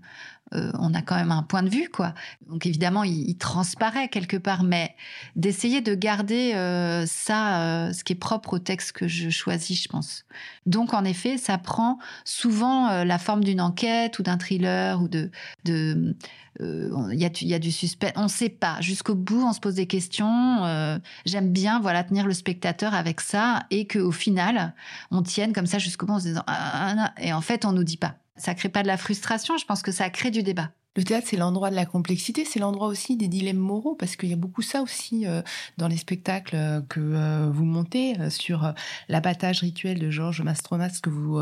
[0.54, 2.14] euh, on a quand même un point de vue, quoi.
[2.48, 4.96] Donc évidemment, il, transparaît quelque part, mais
[5.36, 9.88] d'essayer de garder euh, ça, ce qui est propre au texte que je choisis, je
[9.88, 10.26] pense.
[10.66, 15.32] Donc en effet, ça prend souvent la forme d'une enquête ou d'un thriller ou de,
[15.66, 16.16] de
[16.60, 18.82] il y, a, du suspect, on ne sait pas.
[18.82, 21.00] Jusqu'au bout, on se pose des questions.
[21.26, 24.74] J'aime bien, voilà, tenir le spectateur avec ça et qu'au final,
[25.12, 27.64] on tienne comme ça jusqu'au bout en se disant ah, ah, ah, et en fait,
[27.66, 28.16] on nous dit pas.
[28.38, 30.72] Ça crée pas de la frustration, je pense que ça crée du débat.
[30.98, 34.30] Le théâtre, c'est l'endroit de la complexité, c'est l'endroit aussi des dilemmes moraux, parce qu'il
[34.30, 35.44] y a beaucoup ça aussi euh,
[35.78, 38.74] dans les spectacles euh, que euh, vous montez sur
[39.08, 41.40] l'abattage rituel de Georges Mastromas que vous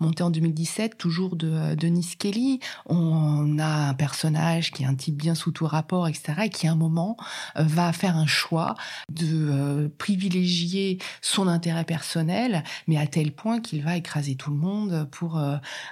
[0.00, 2.58] montez en 2017, toujours de Denis Kelly.
[2.86, 6.66] On a un personnage qui est un type bien sous tout rapport, etc., et qui
[6.66, 7.16] à un moment
[7.54, 8.74] va faire un choix
[9.12, 15.08] de privilégier son intérêt personnel, mais à tel point qu'il va écraser tout le monde
[15.12, 15.40] pour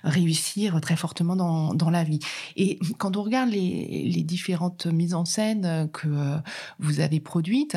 [0.03, 2.18] réussir très fortement dans, dans la vie.
[3.04, 6.36] On regarde les, différentes mises en scène que euh,
[6.78, 7.76] vous avez produites,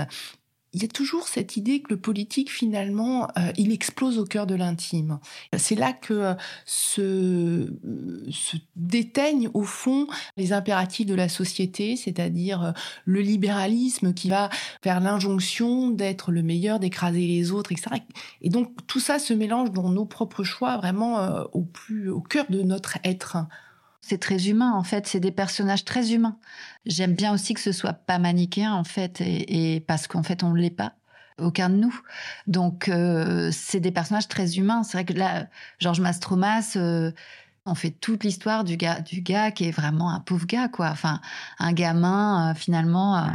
[0.73, 4.45] il y a toujours cette idée que le politique, finalement, euh, il explose au cœur
[4.45, 5.19] de l'intime.
[5.57, 6.33] C'est là que euh,
[6.65, 7.73] se,
[8.29, 12.73] se, déteignent, au fond, les impératifs de la société, c'est-à-dire
[13.05, 14.49] le libéralisme qui va
[14.83, 18.01] faire l'injonction d'être le meilleur, d'écraser les autres, etc.
[18.41, 22.45] Et donc, tout ça se mélange dans nos propres choix, vraiment au, plus, au cœur
[22.49, 23.37] de notre être.
[24.09, 25.05] C'est très humain, en fait.
[25.05, 26.37] C'est des personnages très humains.
[26.85, 30.51] J'aime bien aussi que ce soit pas manichéen, en fait, et, parce qu'en fait, on
[30.51, 30.93] ne l'est pas.
[31.39, 31.99] aucun de nous.
[32.47, 34.83] Donc, euh, c'est des personnages très humains.
[34.83, 35.47] C'est vrai que là,
[35.79, 37.11] Georges Mastromas, euh,
[37.65, 40.87] on fait toute l'histoire du gars, du gars qui est vraiment un pauvre gars, quoi.
[40.89, 41.19] Enfin,
[41.59, 43.27] un gamin, euh, finalement,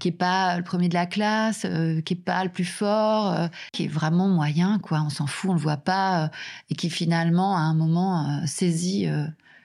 [0.00, 1.64] qui est pas le premier de la classe,
[2.04, 5.00] qui est pas le plus fort, qui est vraiment moyen, quoi.
[5.00, 6.30] On s'en fout, on le voit pas,
[6.70, 9.08] et qui finalement, à un moment, saisit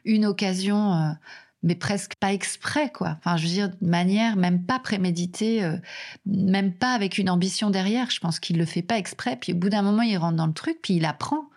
[0.06, 1.16] une occasion
[1.64, 3.18] mais presque pas exprès, quoi.
[3.20, 5.78] Enfin, je veux dire, de manière même pas préméditée, euh,
[6.26, 8.12] même pas avec une ambition derrière.
[8.12, 9.38] Je pense qu'il le fait pas exprès.
[9.38, 11.50] Puis au bout d'un moment, il rentre dans le truc, puis il apprend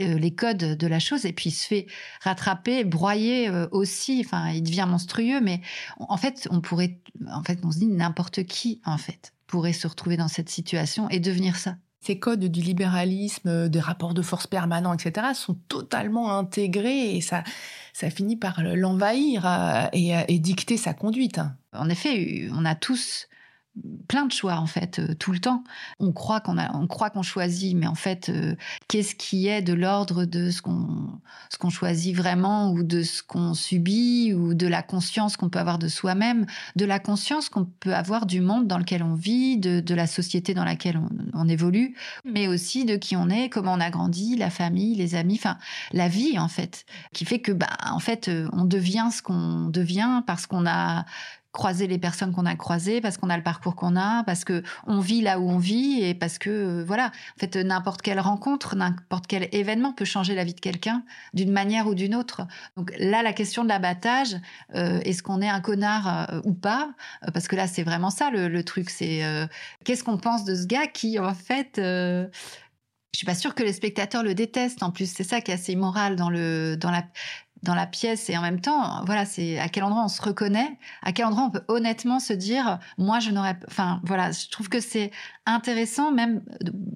[0.00, 1.86] euh, les codes de la chose, et puis il se fait
[2.22, 4.22] rattraper, broyer euh, aussi.
[4.24, 5.60] Enfin, il devient monstrueux, mais
[5.98, 6.98] en fait, on pourrait,
[7.30, 11.08] en fait, on se dit n'importe qui, en fait, pourrait se retrouver dans cette situation
[11.10, 16.36] et devenir ça ces codes du libéralisme, des rapports de force permanents, etc., sont totalement
[16.38, 17.44] intégrés et ça,
[17.92, 21.40] ça finit par l'envahir euh, et, et, dicter sa conduite.
[21.72, 23.28] En effet, on a tous
[24.08, 25.62] plein de choix en fait euh, tout le temps.
[26.00, 28.56] On croit qu'on a, on croit qu'on choisit, mais en fait, euh,
[28.88, 33.22] qu'est-ce qui est de l'ordre de ce qu'on, ce qu'on choisit vraiment ou de ce
[33.22, 37.64] qu'on subit ou de la conscience qu'on peut avoir de soi-même, de la conscience qu'on
[37.64, 41.48] peut avoir du monde dans lequel on vit, de, la société dans laquelle on, on,
[41.48, 45.34] évolue, mais aussi de qui on est, comment on a grandi, la famille, les amis,
[45.34, 45.58] enfin
[45.92, 49.66] la vie en fait, qui fait que bah en fait euh, on devient ce qu'on
[49.66, 51.04] devient parce qu'on a
[51.52, 54.62] croiser les personnes qu'on a croisées, parce qu'on a le parcours qu'on a, parce que
[54.86, 58.20] on vit là où on vit et parce que euh, voilà, en fait n'importe quelle
[58.20, 61.02] rencontre, n'importe quel événement peut changer la vie de quelqu'un
[61.34, 62.42] d'une manière ou d'une autre.
[62.76, 64.36] Donc là, la question de l'abattage,
[64.74, 66.90] euh, est-ce qu'on est un connard euh, ou pas?
[67.32, 69.22] Parce que là, c'est vraiment ça le, truc, c'est
[69.84, 71.80] qu'est-ce qu'on pense de ce gars qui en fait
[73.12, 74.82] je suis pas sûre que les spectateurs le détestent.
[74.82, 77.04] En plus, c'est ça qui est assez immoral dans le dans la
[77.62, 80.78] dans la pièce et en même temps, voilà, c'est à quel endroit on se reconnaît,
[81.02, 84.68] à quel endroit on peut honnêtement se dire, moi je n'aurais, enfin voilà, je trouve
[84.68, 85.10] que c'est
[85.46, 86.42] intéressant même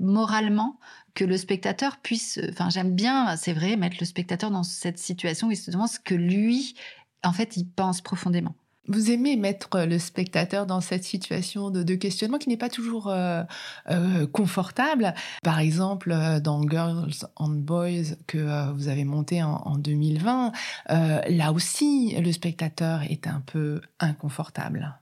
[0.00, 0.79] moralement
[1.14, 5.48] que le spectateur puisse, enfin j'aime bien, c'est vrai, mettre le spectateur dans cette situation
[5.48, 6.74] où il se demande ce que lui,
[7.22, 8.55] en fait, il pense profondément.
[8.87, 13.42] Vous aimez mettre le spectateur dans cette situation de, questionnement qui n'est pas toujours euh,
[13.90, 15.14] euh, confortable?
[15.42, 20.53] Par exemple, euh, dans Girls and Boys que vous avez monté en, en 2020,
[20.88, 24.94] là aussi, le spectateur est un peu inconfortable.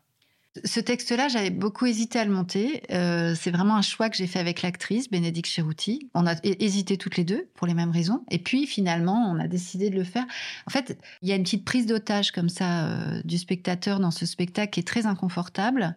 [0.64, 2.82] Ce texte-là, j'avais beaucoup hésité à le monter.
[2.90, 6.10] Euh, c'est vraiment un choix que j'ai fait avec l'actrice Bénédicte Cherouti.
[6.12, 8.22] On a hésité toutes les deux pour les mêmes raisons.
[8.30, 10.26] Et puis finalement, on a décidé de le faire.
[10.66, 14.10] En fait, il y a une petite prise d'otage comme ça euh, du spectateur dans
[14.10, 15.96] ce spectacle qui est très inconfortable,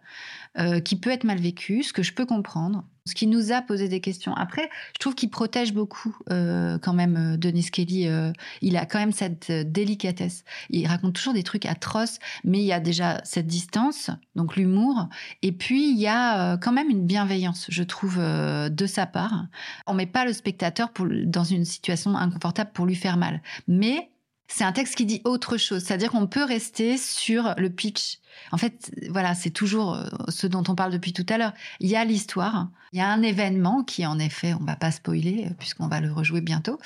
[0.58, 3.62] euh, qui peut être mal vécu, ce que je peux comprendre ce qui nous a
[3.62, 4.34] posé des questions.
[4.34, 8.08] Après, je trouve qu'il protège beaucoup euh, quand même euh, Denis Kelly.
[8.08, 10.44] Euh, il a quand même cette délicatesse.
[10.70, 15.08] Il raconte toujours des trucs atroces, mais il y a déjà cette distance, donc l'humour,
[15.42, 19.46] et puis il y a quand même une bienveillance, je trouve, de sa part.
[19.86, 20.90] On met pas le spectateur
[21.24, 24.10] dans une situation inconfortable pour lui faire mal, mais
[24.48, 28.18] c'est un texte qui dit autre chose, c'est-à-dire qu'on peut rester sur le pitch.
[28.52, 31.52] En fait, voilà, c'est toujours euh, ce dont on parle depuis tout à l'heure.
[31.80, 34.90] Il y a l'histoire, il y a un événement qui, en effet, on va pas
[34.90, 36.78] spoiler puisqu'on va le rejouer bientôt.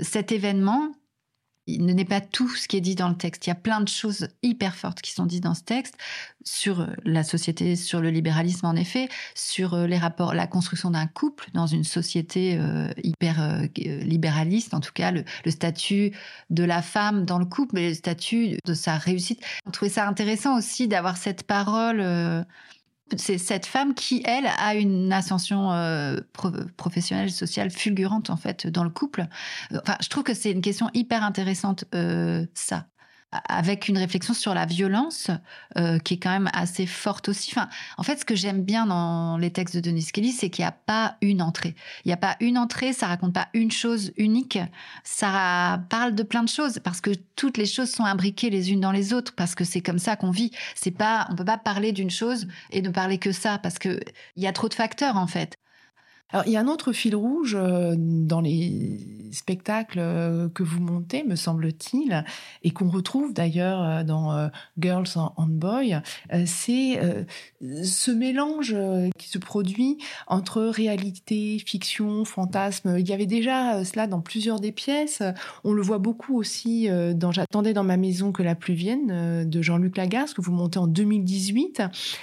[0.00, 0.92] Cet événement,
[1.66, 3.46] il n'est pas tout ce qui est dit dans le texte.
[3.46, 5.96] Il y a plein de choses hyper fortes qui sont dites dans ce texte
[6.44, 10.90] sur euh, la société, sur le libéralisme en effet, sur euh, les rapports, la construction
[10.90, 16.12] d'un couple dans une société euh, hyper libéraliste, en tout cas le, statut
[16.50, 19.40] de la femme dans le couple, mais le statut de sa réussite.
[19.66, 22.00] On trouvait ça intéressant aussi d'avoir cette parole
[23.16, 26.18] c'est cette femme qui, elle, a une ascension euh,
[26.76, 29.26] professionnelle, sociale fulgurante en fait dans le couple.
[29.72, 32.86] Enfin, je trouve que c'est une question hyper intéressante, euh, ça
[33.48, 35.30] avec une réflexion sur la violence
[35.78, 37.50] euh, qui est quand même assez forte aussi.
[37.52, 40.62] Enfin, en fait, ce que j'aime bien dans les textes de Denis Kelly, c'est qu'il
[40.62, 41.74] n'y a pas une entrée.
[42.04, 44.58] Il n'y a pas une entrée, ça raconte pas une chose unique.
[45.04, 48.80] Ça parle de plein de choses parce que toutes les choses sont imbriquées les unes
[48.80, 50.50] dans les autres parce que c'est comme ça qu'on vit.
[50.74, 54.00] C'est pas, on peut pas parler d'une chose et ne parler que ça parce que
[54.36, 55.56] il y a trop de facteurs en fait.
[56.32, 58.98] Alors, il y a un autre fil rouge euh, dans les
[59.32, 62.24] spectacles euh, que vous montez, me semble-t-il,
[62.62, 66.00] et qu'on retrouve d'ailleurs euh, dans Girls and Boy,
[66.46, 66.98] c'est
[67.60, 68.74] ce mélange
[69.18, 72.96] qui se produit entre réalité, fiction, fantasme.
[72.98, 75.22] Il y avait déjà cela dans plusieurs des pièces.
[75.64, 79.62] On le voit beaucoup aussi dans J'attendais dans ma maison que la pluie vienne de
[79.62, 81.82] Jean-Luc Lagarce, que vous montez en 2018.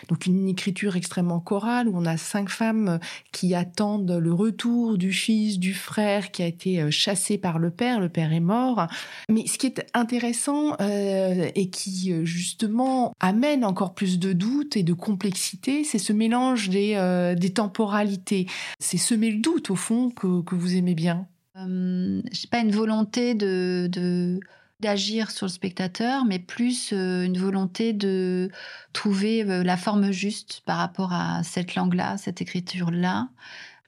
[0.10, 3.00] Donc, une écriture extrêmement chorale où on a cinq femmes
[3.32, 7.72] qui attendent le retour du fils, du frère qui a été euh, chassé par le
[7.72, 8.00] père.
[8.00, 8.88] Le père est mort.
[9.30, 14.84] Mais ce qui est intéressant euh, et qui justement amène encore plus de doutes et
[14.84, 18.48] de complexité, c'est ce mélange des, des temporalités.
[18.80, 21.28] C'est semer le doute au fond que, que vous aimez bien.
[21.60, 24.40] Euh, je sais pas une volonté de,
[24.80, 28.50] d'agir sur le spectateur, mais plus euh, une volonté de
[28.94, 33.30] trouver euh, la forme juste par rapport à cette langue-là, cette écriture-là.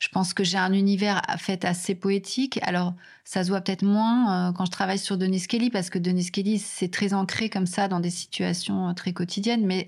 [0.02, 2.60] Je pense que j'ai un univers fait assez poétique.
[2.64, 6.00] Alors, ça se voit peut-être moins euh, quand je travaille sur Denis Kelly, parce que
[6.00, 9.88] Denis Kelly, c'est très ancré comme ça dans des situations très quotidiennes, mais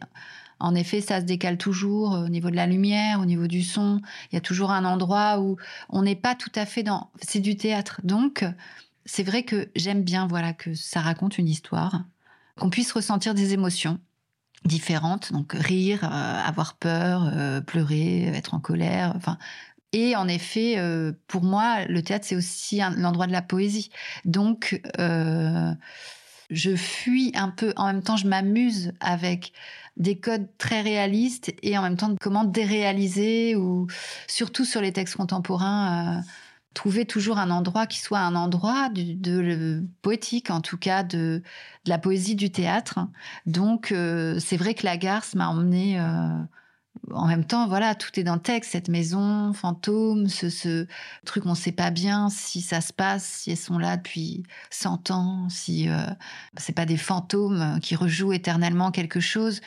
[0.59, 4.01] en effet, ça se décale toujours au niveau de la lumière, au niveau du son.
[4.31, 5.57] Il y a toujours un endroit où
[5.89, 7.09] on n'est pas tout à fait dans.
[7.19, 7.99] C'est du théâtre.
[8.03, 8.45] Donc,
[9.05, 12.03] c'est vrai que j'aime bien voilà que ça raconte une histoire,
[12.55, 13.99] qu'on puisse ressentir des émotions
[14.63, 19.39] différentes, donc rire, euh, avoir peur, euh, pleurer, être en colère, enfin.
[19.93, 23.89] Et en effet, euh, pour moi, le théâtre c'est aussi l'endroit de la poésie.
[24.25, 24.81] Donc,
[26.49, 27.73] je fuis un peu.
[27.77, 29.53] En même temps, je m'amuse avec
[29.95, 33.87] des codes très réalistes et en même temps comment déréaliser ou
[34.27, 36.23] surtout sur les textes contemporains
[36.73, 41.41] trouver toujours un endroit qui soit un endroit de, poétique, en tout cas de,
[41.85, 42.99] la poésie du théâtre.
[43.45, 45.99] Donc, euh, c'est vrai que la garce m'a emmené.
[47.11, 50.87] En même temps, voilà, tout est dans le texte, cette maison fantôme, ce,
[51.25, 54.43] truc, on ne sait pas bien si ça se passe, si elles sont là depuis
[54.69, 55.97] 100 ans, si euh,
[56.57, 59.61] c'est pas des fantômes qui rejouent éternellement quelque chose.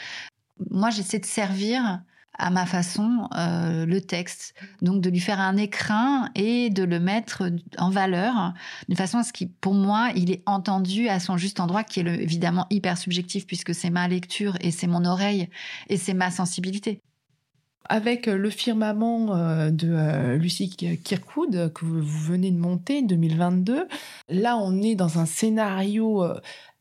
[0.71, 2.01] Moi, j'essaie de servir
[2.39, 4.55] à ma façon euh, le texte.
[4.83, 8.53] Donc de lui faire un écrin et de le mettre en valeur
[8.89, 12.01] de façon à ce qu'il, pour moi, il est entendu à son juste endroit, qui
[12.01, 15.49] est évidemment hyper subjectif puisque c'est ma lecture et c'est mon oreille
[15.89, 17.01] et c'est ma sensibilité.
[17.89, 23.87] Avec le firmament euh, de euh, Lucie Kirkwood que vous venez de monter 2022,
[24.29, 26.25] là on est dans un scénario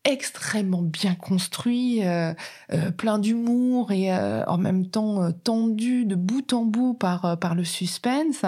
[0.06, 2.34] extrêmement bien construit, euh,
[2.72, 7.56] euh, plein d'humour et euh, en même temps tendu de bout en bout par, par
[7.56, 8.44] le suspense.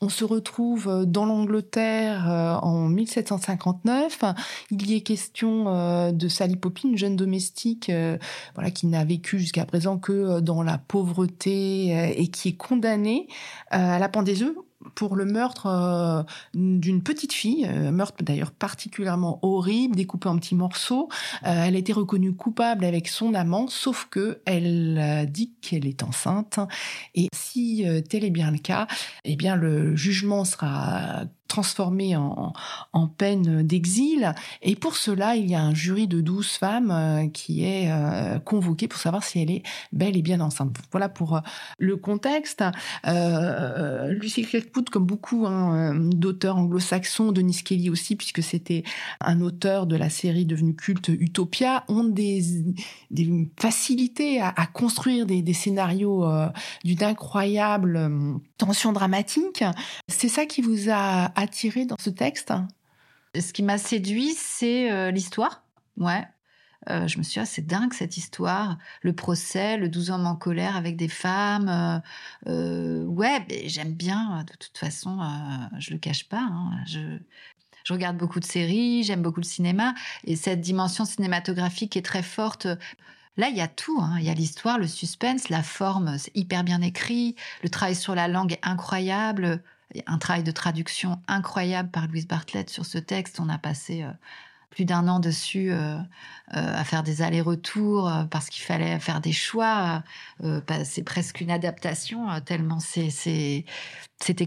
[0.00, 4.24] On se retrouve dans l'Angleterre en 1759.
[4.70, 7.90] Il y est question de Sally Poppy, une jeune domestique
[8.54, 13.28] voilà, qui n'a vécu jusqu'à présent que dans la pauvreté et qui est condamnée
[13.70, 14.54] à la pendaison
[14.94, 16.22] pour le meurtre euh,
[16.54, 21.08] d'une petite fille, euh, meurtre d'ailleurs particulièrement horrible, découpé en petits morceaux.
[21.46, 26.02] Euh, elle a été reconnue coupable avec son amant, sauf que elle dit qu'elle est
[26.02, 26.58] enceinte.
[27.14, 28.86] Et si tel est bien le cas,
[29.24, 32.54] eh bien le jugement sera transformée en,
[32.94, 34.34] en peine d'exil.
[34.62, 38.38] Et pour cela, il y a un jury de douze femmes euh, qui est euh,
[38.38, 39.62] convoqué pour savoir si elle est
[39.92, 40.74] belle et bien enceinte.
[40.90, 41.40] Voilà pour euh,
[41.78, 42.64] le contexte.
[43.06, 44.46] Euh, Lucy
[44.90, 48.82] comme beaucoup hein, d'auteurs anglo-saxons, Denis Kelly aussi, puisque c'était
[49.20, 52.42] un auteur de la série devenue culte Utopia, ont des,
[53.60, 56.26] facilités à, construire des, scénarios
[56.84, 58.10] d'une incroyable
[58.64, 59.64] tension dramatique.
[60.08, 62.52] C'est ça qui vous a attiré dans ce texte?
[63.38, 65.64] Ce qui m'a séduit, c'est euh, l'histoire.
[65.96, 66.24] Ouais.
[66.90, 68.78] Euh, je me suis dit, ah, c'est dingue cette histoire.
[69.02, 72.02] Le procès, le 12 hommes en colère avec des femmes.
[72.46, 74.44] Euh, ouais, j'aime bien.
[74.44, 75.18] De toute façon,
[75.78, 76.42] je le cache pas.
[76.42, 76.70] Hein.
[76.86, 77.18] Je,
[77.84, 79.94] je regarde beaucoup de séries, j'aime beaucoup le cinéma.
[80.24, 82.66] Et cette dimension cinématographique est très forte.
[83.36, 83.98] Là, il y a tout.
[84.00, 84.16] Hein.
[84.18, 87.34] Il y a l'histoire, le suspense, la forme, c'est hyper bien écrit.
[87.62, 89.62] Le travail sur la langue est incroyable
[90.06, 93.40] un travail de traduction incroyable par Louise Bartlett sur ce texte.
[93.40, 94.10] On a passé euh,
[94.70, 96.00] plus d'un an dessus euh, euh,
[96.50, 100.02] à faire des allers-retours parce qu'il fallait faire des choix.
[100.84, 103.64] c'est presque une adaptation tellement c'était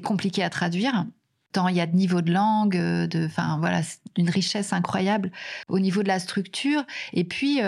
[0.02, 1.06] compliqué à traduire.
[1.52, 3.82] Tant il y a de niveau de langue, de, enfin voilà,
[4.18, 5.32] une richesse incroyable
[5.70, 6.84] au niveau de la structure.
[7.14, 7.62] Et puis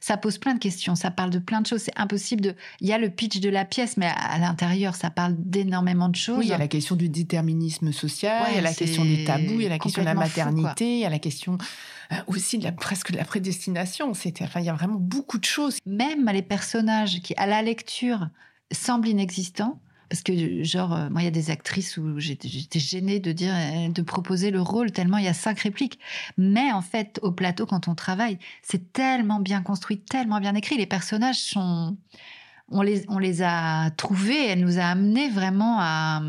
[0.00, 1.82] ça pose plein de questions, ça parle de plein de choses.
[1.82, 2.54] C'est impossible de.
[2.80, 6.16] Il y a le pitch de la pièce, mais à, l'intérieur, ça parle d'énormément de
[6.16, 6.38] choses.
[6.38, 9.24] Oui, il y a la question du déterminisme social, il y a la question des
[9.24, 11.58] tabous, il y a la question de la maternité, il y a la question
[12.12, 14.14] euh, aussi de la, presque de la prédestination.
[14.14, 15.78] C'était, enfin, il y a vraiment beaucoup de choses.
[15.84, 18.28] Même les personnages qui, à la lecture,
[18.72, 23.20] semblent inexistants parce que genre euh, moi il y a des actrices où j'étais gênée
[23.20, 26.00] de dire euh, de proposer le rôle tellement il y a cinq répliques.
[26.36, 30.76] Mais en fait au plateau quand on travaille c'est tellement bien construit tellement bien écrit.
[30.76, 31.96] Les personnages sont
[32.68, 36.20] on les a trouvés elle nous a amenés vraiment à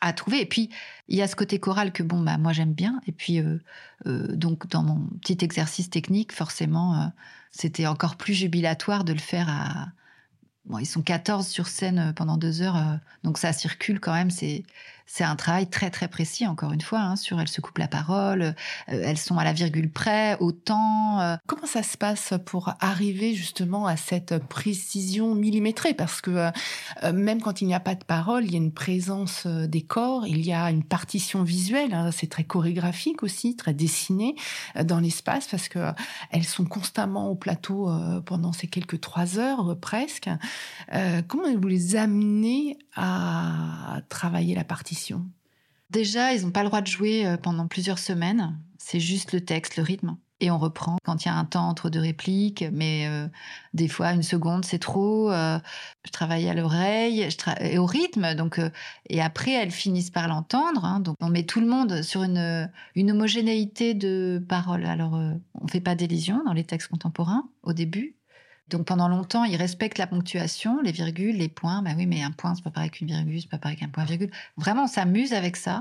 [0.00, 0.40] à trouver.
[0.40, 0.68] Et puis
[1.06, 3.00] il y a ce côté choral que bon bah moi j'aime bien.
[3.06, 3.60] Et puis euh,
[4.04, 7.12] donc dans mon petit exercice technique forcément
[7.52, 9.92] c'était encore plus jubilatoire de le faire à
[10.64, 14.30] Bon, ils sont 14 sur scène pendant deux heures, donc ça circule quand même.
[14.30, 14.62] C'est
[15.06, 17.88] c'est un travail très très précis, encore une fois, hein, sur elles se coupent la
[17.88, 18.52] parole, euh,
[18.88, 21.20] elles sont à la virgule près, au temps.
[21.20, 21.36] Euh.
[21.46, 25.94] Comment ça se passe pour arriver justement à cette précision millimétrée?
[25.94, 26.50] Parce que
[27.02, 29.82] euh, même quand il n'y a pas de parole, il y a une présence des
[29.82, 34.34] corps, il y a une partition visuelle, hein, c'est très chorégraphique aussi, très dessiné
[34.84, 35.92] dans l'espace, parce que
[36.30, 37.90] elles sont constamment au plateau
[38.24, 40.30] pendant ces quelques trois heures presque.
[41.28, 43.61] comment vous les amenez à
[44.00, 45.26] travailler la partition
[45.92, 48.58] Déjà, ils n'ont pas le droit de jouer euh, pendant plusieurs semaines.
[48.78, 50.16] C'est juste le texte, le rythme.
[50.40, 53.28] Et on reprend quand il y a un temps entre deux répliques, mais euh,
[53.74, 55.30] des fois une seconde c'est trop.
[55.30, 55.60] Euh,
[56.04, 57.28] je travaille à l'oreille
[57.60, 58.60] et au rythme, donc
[59.08, 60.84] et après elles finissent par l'entendre.
[60.84, 60.98] Hein.
[60.98, 64.84] donc on met tout le monde sur une, homogénéité de paroles.
[64.84, 65.12] Alors
[65.54, 68.16] on fait pas d'élision dans les textes contemporains au début,
[68.72, 71.82] donc pendant longtemps, ils respectent la ponctuation, les virgules, les points.
[71.82, 74.04] Ben oui, mais un point, c'est pas pareil qu'une virgule, c'est pas pareil qu'un point
[74.04, 74.30] virgule.
[74.56, 75.80] Vraiment, on s'amuse avec ça.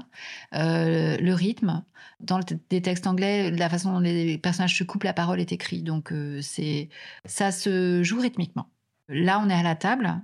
[0.54, 1.84] Euh, le rythme,
[2.20, 2.40] dans
[2.70, 5.86] les textes anglais, la façon dont les personnages se coupent la parole est écrite.
[5.86, 6.90] Donc euh, c'est
[7.26, 8.70] ça se joue rythmiquement.
[9.08, 10.22] Là, on est à la table.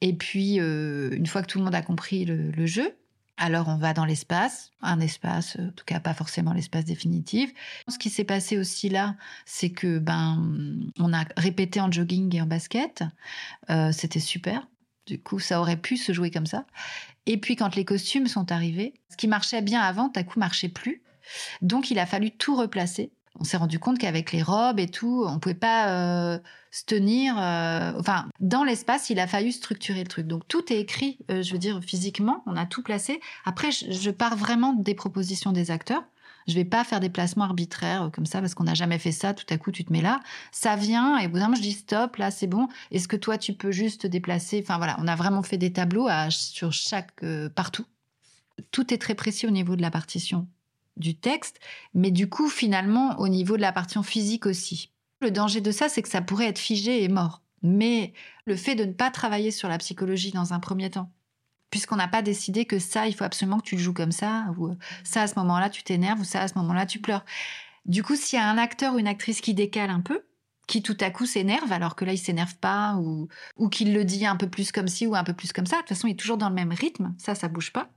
[0.00, 2.94] Et puis, euh, une fois que tout le monde a compris le jeu,
[3.40, 7.50] alors on va dans l'espace, un espace, en tout cas pas forcément l'espace définitif.
[7.88, 9.16] Ce qui s'est passé aussi là,
[9.46, 10.46] c'est que ben
[10.98, 13.02] on a répété en jogging et en basket,
[13.70, 14.68] euh, c'était super.
[15.06, 16.66] Du coup, ça aurait pu se jouer comme ça.
[17.24, 20.68] Et puis quand les costumes sont arrivés, ce qui marchait bien avant, à coup marchait
[20.68, 21.02] plus.
[21.62, 25.24] Donc il a fallu tout replacer on s'est rendu compte qu'avec les robes et tout,
[25.26, 26.38] on pouvait pas euh,
[26.70, 27.38] se tenir.
[27.38, 30.26] Euh, enfin, dans l'espace, il a fallu structurer le truc.
[30.26, 33.20] Donc tout est écrit, euh, je veux dire physiquement, on a tout placé.
[33.44, 36.02] Après, je, pars vraiment des propositions des acteurs.
[36.48, 39.34] Je vais pas faire des placements arbitraires comme ça parce qu'on n'a jamais fait ça.
[39.34, 40.20] Tout à coup, tu te mets là,
[40.50, 42.66] ça vient et au bout d'un moment, je dis stop, là c'est bon.
[42.90, 44.60] Est-ce que toi tu peux juste te déplacer?
[44.62, 47.24] Enfin voilà, on a vraiment fait des tableaux sur chaque
[47.54, 47.86] partout.
[48.72, 50.48] Tout est très précis au niveau de la partition
[51.00, 51.58] du texte,
[51.94, 54.92] mais du coup, finalement, au niveau de la partition physique aussi.
[55.20, 57.42] Le danger de ça, c'est que ça pourrait être figé et mort.
[57.62, 58.12] Mais
[58.46, 61.10] le fait de ne pas travailler sur la psychologie dans un premier temps,
[61.70, 64.46] puisqu'on n'a pas décidé que ça, il faut absolument que tu le joues comme ça,
[64.56, 67.24] ou euh, ça, à ce moment-là, tu t'énerves, ou ça, à ce moment-là, tu pleures.
[67.84, 70.22] Du coup, s'il y a un acteur ou une actrice qui décale un peu,
[70.70, 73.26] qui tout à coup s'énerve alors que là il s'énerve pas ou
[73.56, 75.76] ou qu'il le dit un peu plus comme ci ou un peu plus comme ça
[75.76, 77.90] de toute façon il est toujours dans le même rythme ça ça bouge pas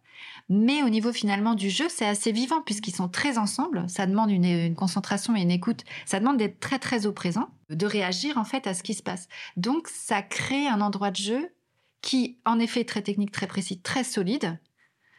[0.49, 3.85] mais au niveau finalement du jeu, c'est assez vivant puisqu'ils sont très ensemble.
[3.89, 5.83] Ça demande une, concentration et une écoute.
[6.05, 9.03] Ça demande d'être très très au présent, de réagir en fait à ce qui se
[9.03, 9.27] passe.
[9.57, 11.53] Donc ça crée un endroit de jeu
[12.01, 14.59] qui, en effet, est très technique, très précis, très solide.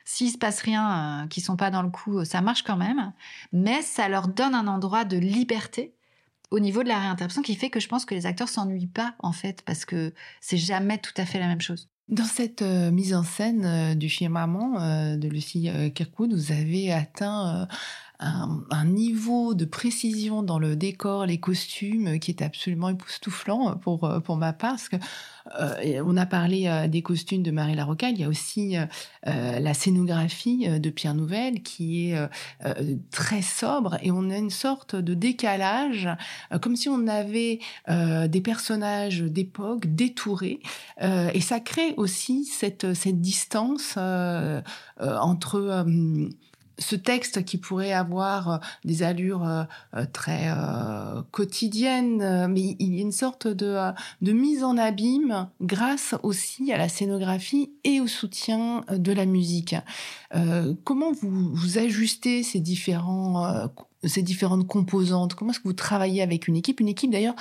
[0.05, 3.13] S'il se passe rien, euh, qui sont pas dans le coup, ça marche quand même.
[3.53, 5.95] Mais ça leur donne un endroit de liberté
[6.51, 9.15] au niveau de la réinterprétation qui fait que je pense que les acteurs s'ennuient pas
[9.19, 11.89] en fait parce que c'est jamais tout à fait la même chose.
[12.09, 16.53] Dans cette euh, mise en scène euh, du film Maman euh, de Lucie Kirkwood, vous
[16.53, 17.67] avez atteint
[18.21, 24.37] un, niveau de précision dans le décor, les costumes, qui est absolument époustouflant pour, pour
[24.37, 24.73] ma part.
[24.73, 24.97] Parce que,
[25.59, 28.87] euh, on a parlé euh, des costumes de Marie Larocca, il y a aussi euh,
[29.25, 32.19] la scénographie de Pierre Nouvel qui est
[33.11, 36.09] très sobre et on a une sorte de décalage,
[36.63, 37.59] comme si on avait
[37.91, 40.61] des personnages d'époque détourés.
[41.01, 43.97] et ça crée aussi cette, cette distance
[44.99, 45.85] entre
[46.79, 49.65] ce texte qui pourrait avoir euh, des allures euh,
[49.97, 50.49] euh, très
[51.31, 56.79] quotidiennes, mais il y a une sorte de, de mise en abîme grâce aussi à
[56.79, 59.75] la scénographie et au soutien de la musique.
[60.85, 63.69] comment vous, vous ajustez ces différents
[64.07, 65.35] ces différentes composantes?
[65.35, 66.81] Comment est-ce que vous travaillez avec une équipe?
[66.81, 67.35] Une équipe d'ailleurs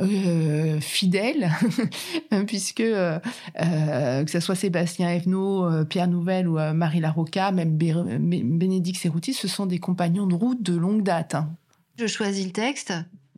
[0.00, 1.50] euh, fidèle,
[2.46, 3.18] puisque euh,
[3.60, 9.48] euh, que ce soit Sébastien Evenot, Pierre Nouvel ou Marie Larocca, même Bénédicte Serrouti, ce
[9.48, 11.34] sont des compagnons de route de longue date.
[11.34, 11.50] Hein.
[11.98, 12.92] Je choisis le texte,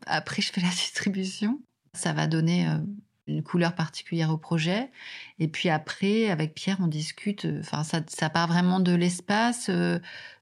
[0.07, 1.61] après je fais la distribution.
[1.93, 2.67] Ça va donner
[3.27, 4.91] une couleur particulière au projet.
[5.39, 7.47] Et puis après, avec Pierre, on discute.
[7.61, 9.71] Enfin, ça part vraiment de l'espace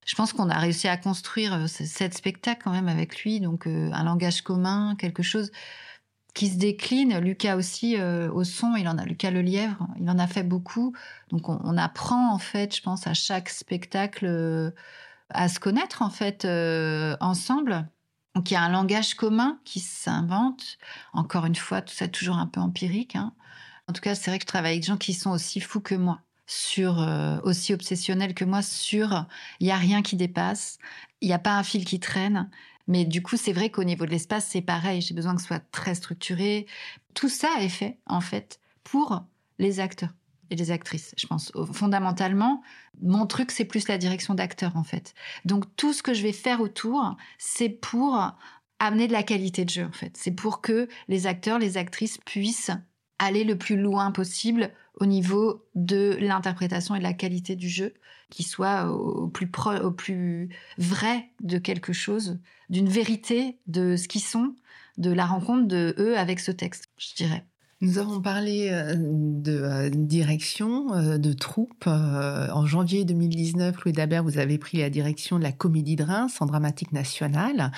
[0.04, 3.66] je pense qu'on a réussi à construire euh, cette spectacle quand même avec lui, donc
[3.66, 5.50] euh, un langage commun, quelque chose
[6.34, 7.18] qui se décline.
[7.18, 10.42] Lucas aussi euh, au son, il en a Lucas le lièvre, il en a fait
[10.42, 10.94] beaucoup.
[11.30, 14.72] Donc on, apprend en fait, je pense, à chaque spectacle
[15.30, 16.46] à se connaître en fait
[17.20, 17.88] ensemble.
[18.34, 20.78] Donc il y a un langage commun qui s'invente.
[21.12, 23.14] Encore une fois, tout ça toujours un peu empirique.
[23.14, 23.32] Hein.
[23.88, 25.80] En tout cas, c'est vrai que je travaille avec des gens qui sont aussi fous
[25.80, 29.26] que moi sur euh, aussi obsessionnel que moi sur
[29.60, 30.78] il y a rien qui dépasse,
[31.20, 32.50] il n'y a pas un fil qui traîne.
[32.86, 35.00] Mais du coup, c'est vrai qu'au niveau de l'espace, c'est pareil.
[35.00, 36.66] J'ai besoin que ce soit très structuré.
[37.14, 39.24] Tout ça est fait, en fait, pour
[39.58, 40.12] les acteurs
[40.50, 41.50] et les actrices, je pense.
[41.72, 42.62] Fondamentalement,
[43.00, 45.14] mon truc, c'est plus la direction d'acteur, en fait.
[45.46, 48.34] Donc, tout ce que je vais faire autour, c'est pour
[48.78, 50.16] amener de la qualité de jeu, en fait.
[50.18, 52.70] C'est pour que les acteurs, les actrices puissent
[53.18, 54.70] aller le plus loin possible
[55.00, 57.94] au niveau de l'interprétation et de la qualité du jeu,
[58.30, 59.50] qui soit au plus,
[59.82, 62.38] au plus vrai de quelque chose,
[62.70, 64.54] d'une vérité de ce qu'ils sont,
[64.98, 67.44] de la rencontre de eux avec ce texte, je dirais.
[67.80, 71.86] Nous avons parlé euh, de euh, direction, euh, de troupe.
[71.86, 76.40] En janvier 2019, Louis Dabert, vous avez pris la direction de la Comédie de Reims
[76.40, 77.72] en dramatique nationale.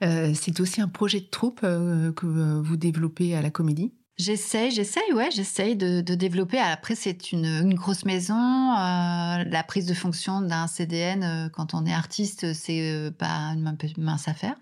[0.00, 5.30] C'est aussi un projet de troupe que vous développez à la Comédie J'essaye, j'essaye, ouais,
[5.30, 6.58] j'essaye de, développer.
[6.58, 8.34] Après, c'est une, grosse maison.
[8.36, 13.54] Euh, la prise de fonction d'un CDN euh, quand on est artiste, c'est euh, pas
[13.54, 14.56] une mince affaire.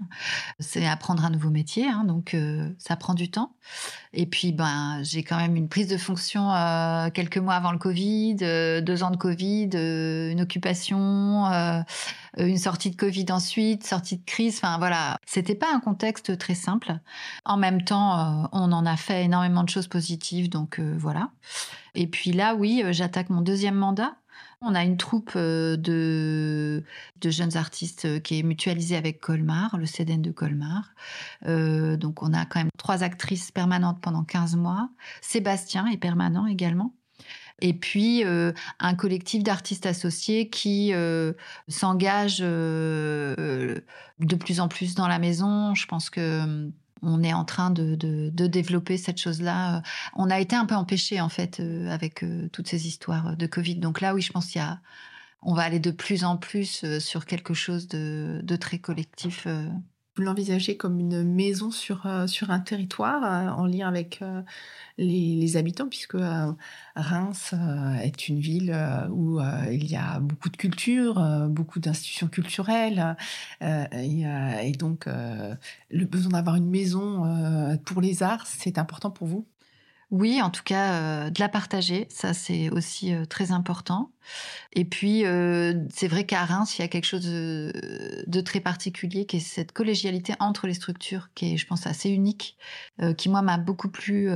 [0.60, 2.36] C'est apprendre un nouveau métier, hein, donc
[2.78, 3.52] ça prend du temps.
[4.12, 6.50] Et puis, ben, j'ai quand même une prise de fonction
[7.12, 11.46] quelques mois avant le Covid, deux ans de Covid, une occupation
[12.46, 14.56] une sortie de Covid ensuite, sortie de crise.
[14.56, 16.98] Enfin voilà, c'était pas un contexte très simple.
[17.44, 21.30] En même temps, euh, on en a fait énormément de choses positives, donc euh, voilà.
[21.94, 24.16] Et puis là, oui, j'attaque mon deuxième mandat.
[24.60, 26.82] On a une troupe de,
[27.20, 30.94] de jeunes artistes qui est mutualisée avec Colmar, le CDN de Colmar.
[31.44, 34.90] donc on a quand même trois actrices permanentes pendant 15 mois.
[35.20, 36.92] Sébastien est permanent également
[37.60, 41.32] et puis euh, un collectif d'artistes associés qui euh,
[41.68, 43.80] s'engage euh,
[44.20, 45.74] de plus en plus dans la maison.
[45.74, 49.82] Je pense que on est en train de, de, développer cette chose-là.
[50.16, 53.76] On a été un peu empêché en fait avec toutes ces histoires de Covid.
[53.76, 54.80] Donc là, oui, je pense qu'il y a,
[55.40, 59.46] on va aller de plus en plus sur quelque chose de, de très collectif
[60.18, 64.42] vous l'envisagez comme une maison sur, euh, sur un territoire euh, en lien avec euh,
[64.98, 66.16] les, habitants, puisque
[66.96, 67.54] Reims
[68.02, 68.76] est une ville
[69.10, 69.40] où
[69.70, 73.16] il y a beaucoup de culture, beaucoup d'institutions culturelles,
[73.60, 79.46] et, donc le besoin d'avoir une maison pour les arts, c'est important pour vous?
[80.10, 84.10] Oui, en tout cas, de la partager, ça c'est aussi très important.
[84.72, 89.26] Et puis, euh, c'est vrai qu'à Reims, il y a quelque chose de, très particulier,
[89.26, 92.56] qui est cette collégialité entre les structures, qui est, je pense, assez unique,
[93.16, 94.30] qui moi m'a beaucoup plu,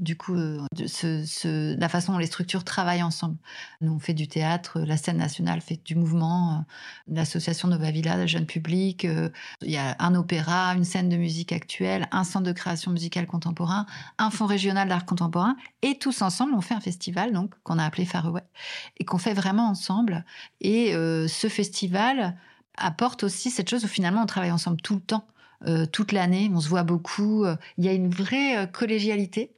[0.00, 3.36] du coup, de la façon dont les structures travaillent ensemble.
[3.80, 6.64] Nous, on fait du théâtre, la scène nationale fait du mouvement,
[7.06, 9.06] l'association Nova Villa, le jeune public,
[9.62, 13.26] il y a un opéra, une scène de musique actuelle, un centre de création musicale
[13.26, 13.86] contemporain,
[14.18, 15.56] un fonds régional d'art contemporain.
[15.82, 18.42] Et tous ensemble, on fait un festival donc qu'on a appelé Faraway
[18.98, 20.24] et qu'on fait vraiment ensemble.
[20.60, 22.36] Et euh, ce festival
[22.76, 25.26] apporte aussi cette chose où finalement on travaille ensemble tout le temps,
[25.66, 26.50] euh, toute l'année.
[26.54, 27.44] On se voit beaucoup.
[27.78, 29.52] Il y a une vraie euh, collégialité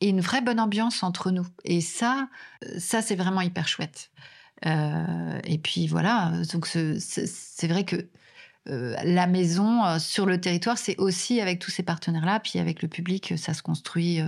[0.00, 1.46] et une vraie bonne ambiance entre nous.
[1.64, 2.28] Et ça,
[2.78, 4.10] ça c'est vraiment hyper chouette.
[4.64, 8.08] et puis voilà, donc c'est vrai que
[8.66, 13.34] la maison sur le territoire, c'est aussi avec tous ces partenaires-là, puis avec le public,
[13.36, 14.20] ça se construit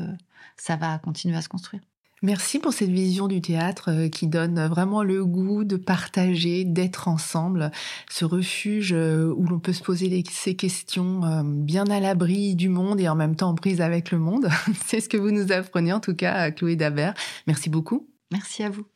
[0.56, 1.82] ça va continuer à se construire.
[2.24, 7.06] Merci pour cette vision du théâtre euh, qui donne vraiment le goût de partager, d'être
[7.06, 7.70] ensemble,
[8.08, 12.70] ce refuge euh, où l'on peut se poser ces questions euh, bien à l'abri du
[12.70, 14.48] monde et en même temps en prise avec le monde.
[14.86, 17.12] C'est ce que vous nous apprenez en tout cas, Chloé Dabert.
[17.46, 18.08] Merci beaucoup.
[18.32, 18.86] Merci à vous.